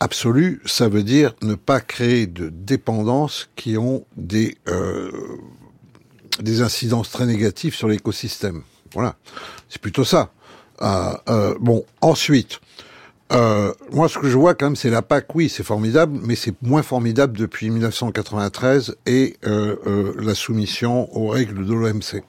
absolue, 0.00 0.60
ça 0.66 0.88
veut 0.88 1.02
dire 1.02 1.34
ne 1.42 1.54
pas 1.54 1.80
créer 1.80 2.26
de 2.26 2.48
dépendances 2.48 3.48
qui 3.56 3.76
ont 3.76 4.04
des 4.16 4.56
euh, 4.68 5.10
incidences 6.60 7.10
très 7.10 7.26
négatives 7.26 7.74
sur 7.74 7.88
l'écosystème. 7.88 8.62
Voilà, 8.92 9.16
c'est 9.68 9.80
plutôt 9.80 10.04
ça. 10.04 10.30
Euh, 10.82 11.12
euh, 11.28 11.54
bon, 11.60 11.84
ensuite, 12.00 12.60
moi 13.30 14.08
ce 14.08 14.18
que 14.18 14.28
je 14.28 14.36
vois 14.36 14.54
quand 14.54 14.66
même, 14.66 14.76
c'est 14.76 14.90
la 14.90 15.02
PAC. 15.02 15.34
Oui, 15.34 15.48
c'est 15.48 15.64
formidable, 15.64 16.18
mais 16.22 16.36
c'est 16.36 16.54
moins 16.62 16.82
formidable 16.82 17.36
depuis 17.36 17.70
1993 17.70 18.96
et 19.06 19.36
la 19.42 20.34
soumission 20.34 21.14
aux 21.16 21.28
règles 21.28 21.66
de 21.66 21.74
l'OMC. 21.74 22.22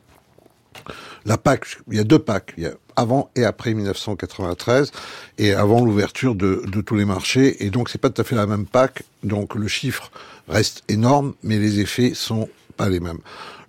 La 1.26 1.38
PAC, 1.38 1.78
il 1.92 1.98
y 1.98 2.00
a 2.00 2.04
deux 2.04 2.20
PAC. 2.20 2.54
Il 2.58 2.64
y 2.64 2.68
a 2.68 2.74
avant 2.98 3.30
et 3.36 3.46
après 3.46 3.74
1993 3.74 4.92
et 5.38 5.54
avant 5.54 5.86
l'ouverture 5.86 6.36
de, 6.36 6.62
tous 6.86 6.96
les 6.96 7.06
marchés. 7.06 7.66
Et 7.66 7.70
donc, 7.70 7.90
c'est 7.90 7.98
pas 7.98 8.10
tout 8.10 8.22
à 8.22 8.26
fait 8.26 8.36
la 8.36 8.46
même 8.46 8.66
PAC. 8.66 9.04
Donc, 9.24 9.56
le 9.56 9.70
chiffre 9.70 10.12
reste 10.50 10.84
énorme, 10.90 11.34
mais 11.44 11.58
les 11.58 11.80
effets 11.80 12.14
sont 12.14 12.50
pas 12.76 12.90
les 12.90 13.00
mêmes. 13.00 13.20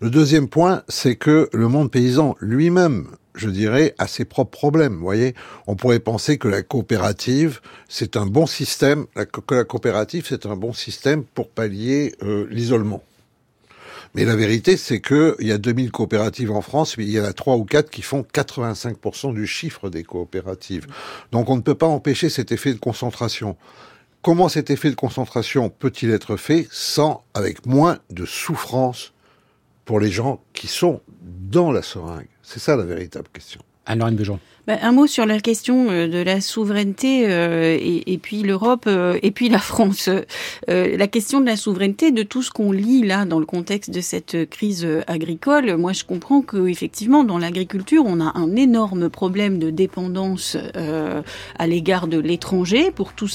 Le 0.00 0.10
deuxième 0.10 0.48
point, 0.48 0.82
c'est 0.88 1.16
que 1.16 1.48
le 1.52 1.68
monde 1.68 1.90
paysan 1.90 2.36
lui-même 2.40 3.06
je 3.38 3.48
dirais, 3.48 3.94
a 3.98 4.08
ses 4.08 4.24
propres 4.24 4.50
problèmes. 4.50 4.96
Voyez, 4.96 5.34
on 5.68 5.76
pourrait 5.76 6.00
penser 6.00 6.38
que 6.38 6.48
la 6.48 6.62
coopérative, 6.62 7.60
c'est 7.88 8.16
un 8.16 8.26
bon 8.26 8.46
système, 8.46 9.06
que 9.14 9.54
la 9.54 9.64
coopérative, 9.64 10.26
c'est 10.28 10.44
un 10.46 10.56
bon 10.56 10.72
système 10.72 11.22
pour 11.22 11.48
pallier 11.48 12.14
euh, 12.22 12.46
l'isolement. 12.50 13.02
Mais 14.14 14.24
la 14.24 14.36
vérité, 14.36 14.76
c'est 14.76 15.00
qu'il 15.00 15.34
y 15.40 15.52
a 15.52 15.58
2000 15.58 15.90
coopératives 15.90 16.50
en 16.50 16.60
France, 16.60 16.96
mais 16.96 17.04
il 17.04 17.10
y 17.10 17.20
en 17.20 17.24
a 17.24 17.32
trois 17.32 17.56
ou 17.56 17.64
quatre 17.64 17.90
qui 17.90 18.02
font 18.02 18.22
85% 18.22 19.34
du 19.34 19.46
chiffre 19.46 19.90
des 19.90 20.02
coopératives. 20.02 20.86
Donc 21.32 21.50
on 21.50 21.56
ne 21.56 21.60
peut 21.60 21.74
pas 21.74 21.86
empêcher 21.86 22.28
cet 22.28 22.52
effet 22.52 22.72
de 22.72 22.78
concentration. 22.78 23.56
Comment 24.22 24.48
cet 24.48 24.70
effet 24.70 24.90
de 24.90 24.96
concentration 24.96 25.70
peut-il 25.70 26.10
être 26.10 26.36
fait 26.36 26.66
sans, 26.70 27.24
avec 27.34 27.66
moins 27.66 27.98
de 28.10 28.24
souffrance 28.24 29.12
pour 29.84 30.00
les 30.00 30.10
gens 30.10 30.42
qui 30.52 30.66
sont 30.66 31.00
dans 31.22 31.70
la 31.70 31.82
seringue? 31.82 32.28
C'est 32.42 32.58
ça 32.58 32.76
la 32.76 32.84
véritable 32.84 33.28
question. 33.32 33.60
Anne-Laurine 33.86 34.38
bah, 34.68 34.76
un 34.82 34.92
mot 34.92 35.06
sur 35.06 35.24
la 35.24 35.40
question 35.40 35.86
euh, 35.88 36.08
de 36.08 36.18
la 36.18 36.42
souveraineté 36.42 37.24
euh, 37.26 37.74
et, 37.80 38.12
et, 38.12 38.18
puis 38.18 38.42
l'Europe 38.42 38.84
euh, 38.86 39.18
et 39.22 39.30
puis 39.30 39.48
la 39.48 39.60
France. 39.60 40.10
la 40.66 41.06
question 41.06 41.40
de 41.40 41.46
la 41.46 41.56
souveraineté, 41.56 42.10
de 42.10 42.22
tout 42.22 42.42
ce 42.42 42.50
qu'on 42.50 42.70
lit 42.70 43.02
là 43.02 43.24
dans 43.24 43.38
le 43.38 43.46
contexte 43.46 43.90
de 43.90 44.02
cette 44.02 44.50
crise 44.50 44.86
agricole, 45.06 45.78
moi 45.78 45.94
je 45.94 46.04
comprends 46.04 46.42
que 46.42 46.68
effectivement 46.68 47.24
dans 47.24 47.38
l'agriculture 47.38 48.02
on 48.04 48.20
a 48.20 48.36
un 48.36 48.56
énorme 48.56 49.08
problème 49.08 49.58
de 49.58 49.70
dépendance 49.70 50.58
à 51.58 51.66
l'égard 51.66 52.06
de 52.06 52.18
l'étranger 52.18 52.90
pour 52.90 53.14
tout 53.14 53.28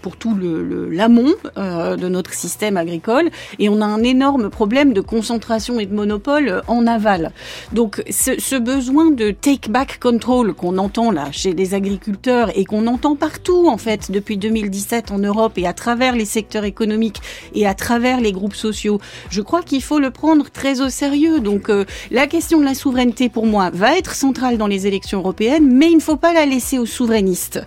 pour 0.00 0.16
tout 0.16 0.34
le 0.34 0.88
l'amont 0.88 1.34
de 1.56 2.08
notre 2.08 2.32
système 2.32 2.78
agricole 2.78 3.28
et 3.58 3.68
on 3.68 3.82
a 3.82 3.86
un 3.86 4.02
énorme 4.02 4.48
problème 4.48 4.94
de 4.94 5.02
concentration 5.02 5.78
et 5.78 5.84
de 5.84 5.94
monopole 5.94 6.62
en 6.66 6.86
aval. 6.86 7.32
Donc 7.72 8.02
ce, 8.08 8.40
ce 8.40 8.56
besoin 8.56 9.10
de 9.10 9.30
take 9.32 9.70
back 9.70 9.98
control 10.00 10.54
qu'on 10.54 10.77
entend 10.78 11.10
là 11.10 11.30
chez 11.32 11.52
les 11.52 11.74
agriculteurs 11.74 12.56
et 12.56 12.64
qu'on 12.64 12.86
entend 12.86 13.16
partout 13.16 13.68
en 13.68 13.78
fait 13.78 14.10
depuis 14.10 14.36
2017 14.36 15.10
en 15.10 15.18
Europe 15.18 15.52
et 15.56 15.66
à 15.66 15.72
travers 15.72 16.14
les 16.14 16.24
secteurs 16.24 16.64
économiques 16.64 17.20
et 17.54 17.66
à 17.66 17.74
travers 17.74 18.20
les 18.20 18.32
groupes 18.32 18.54
sociaux, 18.54 19.00
je 19.30 19.40
crois 19.42 19.62
qu'il 19.62 19.82
faut 19.82 19.98
le 19.98 20.10
prendre 20.10 20.50
très 20.50 20.80
au 20.80 20.88
sérieux. 20.88 21.40
Donc 21.40 21.68
euh, 21.68 21.84
la 22.10 22.26
question 22.26 22.60
de 22.60 22.64
la 22.64 22.74
souveraineté 22.74 23.28
pour 23.28 23.46
moi 23.46 23.70
va 23.70 23.96
être 23.96 24.14
centrale 24.14 24.58
dans 24.58 24.66
les 24.66 24.86
élections 24.86 25.18
européennes, 25.18 25.68
mais 25.70 25.90
il 25.90 25.96
ne 25.96 26.02
faut 26.02 26.16
pas 26.16 26.32
la 26.32 26.46
laisser 26.46 26.78
aux 26.78 26.86
souverainistes 26.86 27.60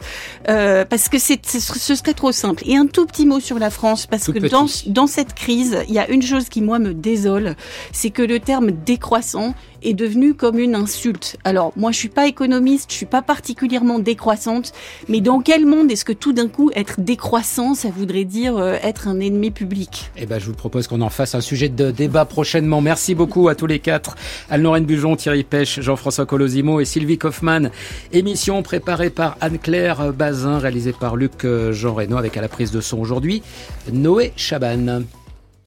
euh, 0.49 0.85
parce 0.85 1.09
que 1.09 1.19
c'est 1.19 1.39
ce 1.45 1.95
serait 1.95 2.13
trop 2.13 2.31
simple. 2.31 2.63
Et 2.65 2.75
un 2.75 2.87
tout 2.87 3.05
petit 3.05 3.25
mot 3.25 3.39
sur 3.39 3.59
la 3.59 3.69
France 3.69 4.07
parce 4.07 4.31
que 4.31 4.39
dans 4.39 4.67
dans 4.87 5.07
cette 5.07 5.33
crise, 5.33 5.77
il 5.87 5.93
y 5.93 5.99
a 5.99 6.09
une 6.09 6.21
chose 6.21 6.49
qui 6.49 6.61
moi 6.61 6.79
me 6.79 6.93
désole, 6.93 7.55
c'est 7.91 8.09
que 8.09 8.21
le 8.21 8.39
terme 8.39 8.71
décroissant 8.71 9.53
est 9.81 9.93
devenu 9.93 10.33
comme 10.33 10.59
une 10.59 10.75
insulte. 10.75 11.37
Alors 11.43 11.73
moi 11.75 11.91
je 11.91 11.97
suis 11.97 12.09
pas 12.09 12.27
économiste, 12.27 12.91
je 12.91 12.97
suis 12.97 13.05
pas 13.05 13.21
particulièrement 13.21 13.99
décroissante, 13.99 14.73
mais 15.07 15.21
dans 15.21 15.39
quel 15.39 15.65
monde 15.65 15.91
est-ce 15.91 16.05
que 16.05 16.13
tout 16.13 16.33
d'un 16.33 16.47
coup 16.47 16.71
être 16.75 17.01
décroissant, 17.01 17.73
ça 17.73 17.89
voudrait 17.89 18.25
dire 18.25 18.57
euh, 18.57 18.75
être 18.83 19.07
un 19.07 19.19
ennemi 19.19 19.51
public? 19.51 20.11
Eh 20.17 20.25
ben 20.25 20.39
je 20.39 20.45
vous 20.45 20.53
propose 20.53 20.87
qu'on 20.87 21.01
en 21.01 21.09
fasse 21.09 21.35
un 21.35 21.41
sujet 21.41 21.69
de 21.69 21.91
débat 21.91 22.25
prochainement. 22.25 22.81
Merci 22.81 23.15
beaucoup 23.15 23.47
à 23.47 23.55
tous 23.55 23.67
les 23.67 23.79
quatre, 23.79 24.15
Anne-Lorraine 24.49 24.85
Bujon, 24.85 25.15
Thierry 25.15 25.43
Pêche, 25.43 25.79
Jean-François 25.81 26.25
Colosimo 26.25 26.79
et 26.79 26.85
Sylvie 26.85 27.17
Kaufmann. 27.17 27.71
Émission 28.11 28.63
préparée 28.63 29.09
par 29.09 29.37
Anne-Claire 29.41 30.13
Bazin, 30.13 30.59
réalisée 30.59 30.93
par 30.93 31.15
Luc 31.15 31.45
euh, 31.45 31.73
Jean 31.73 31.93
Reno 31.93 32.17
avec 32.17 32.37
à 32.37 32.41
la 32.41 32.47
prise 32.47 32.71
de 32.71 32.81
son 32.81 32.99
aujourd'hui 32.99 33.41
Noé 33.91 34.33
Chaban. 34.35 35.01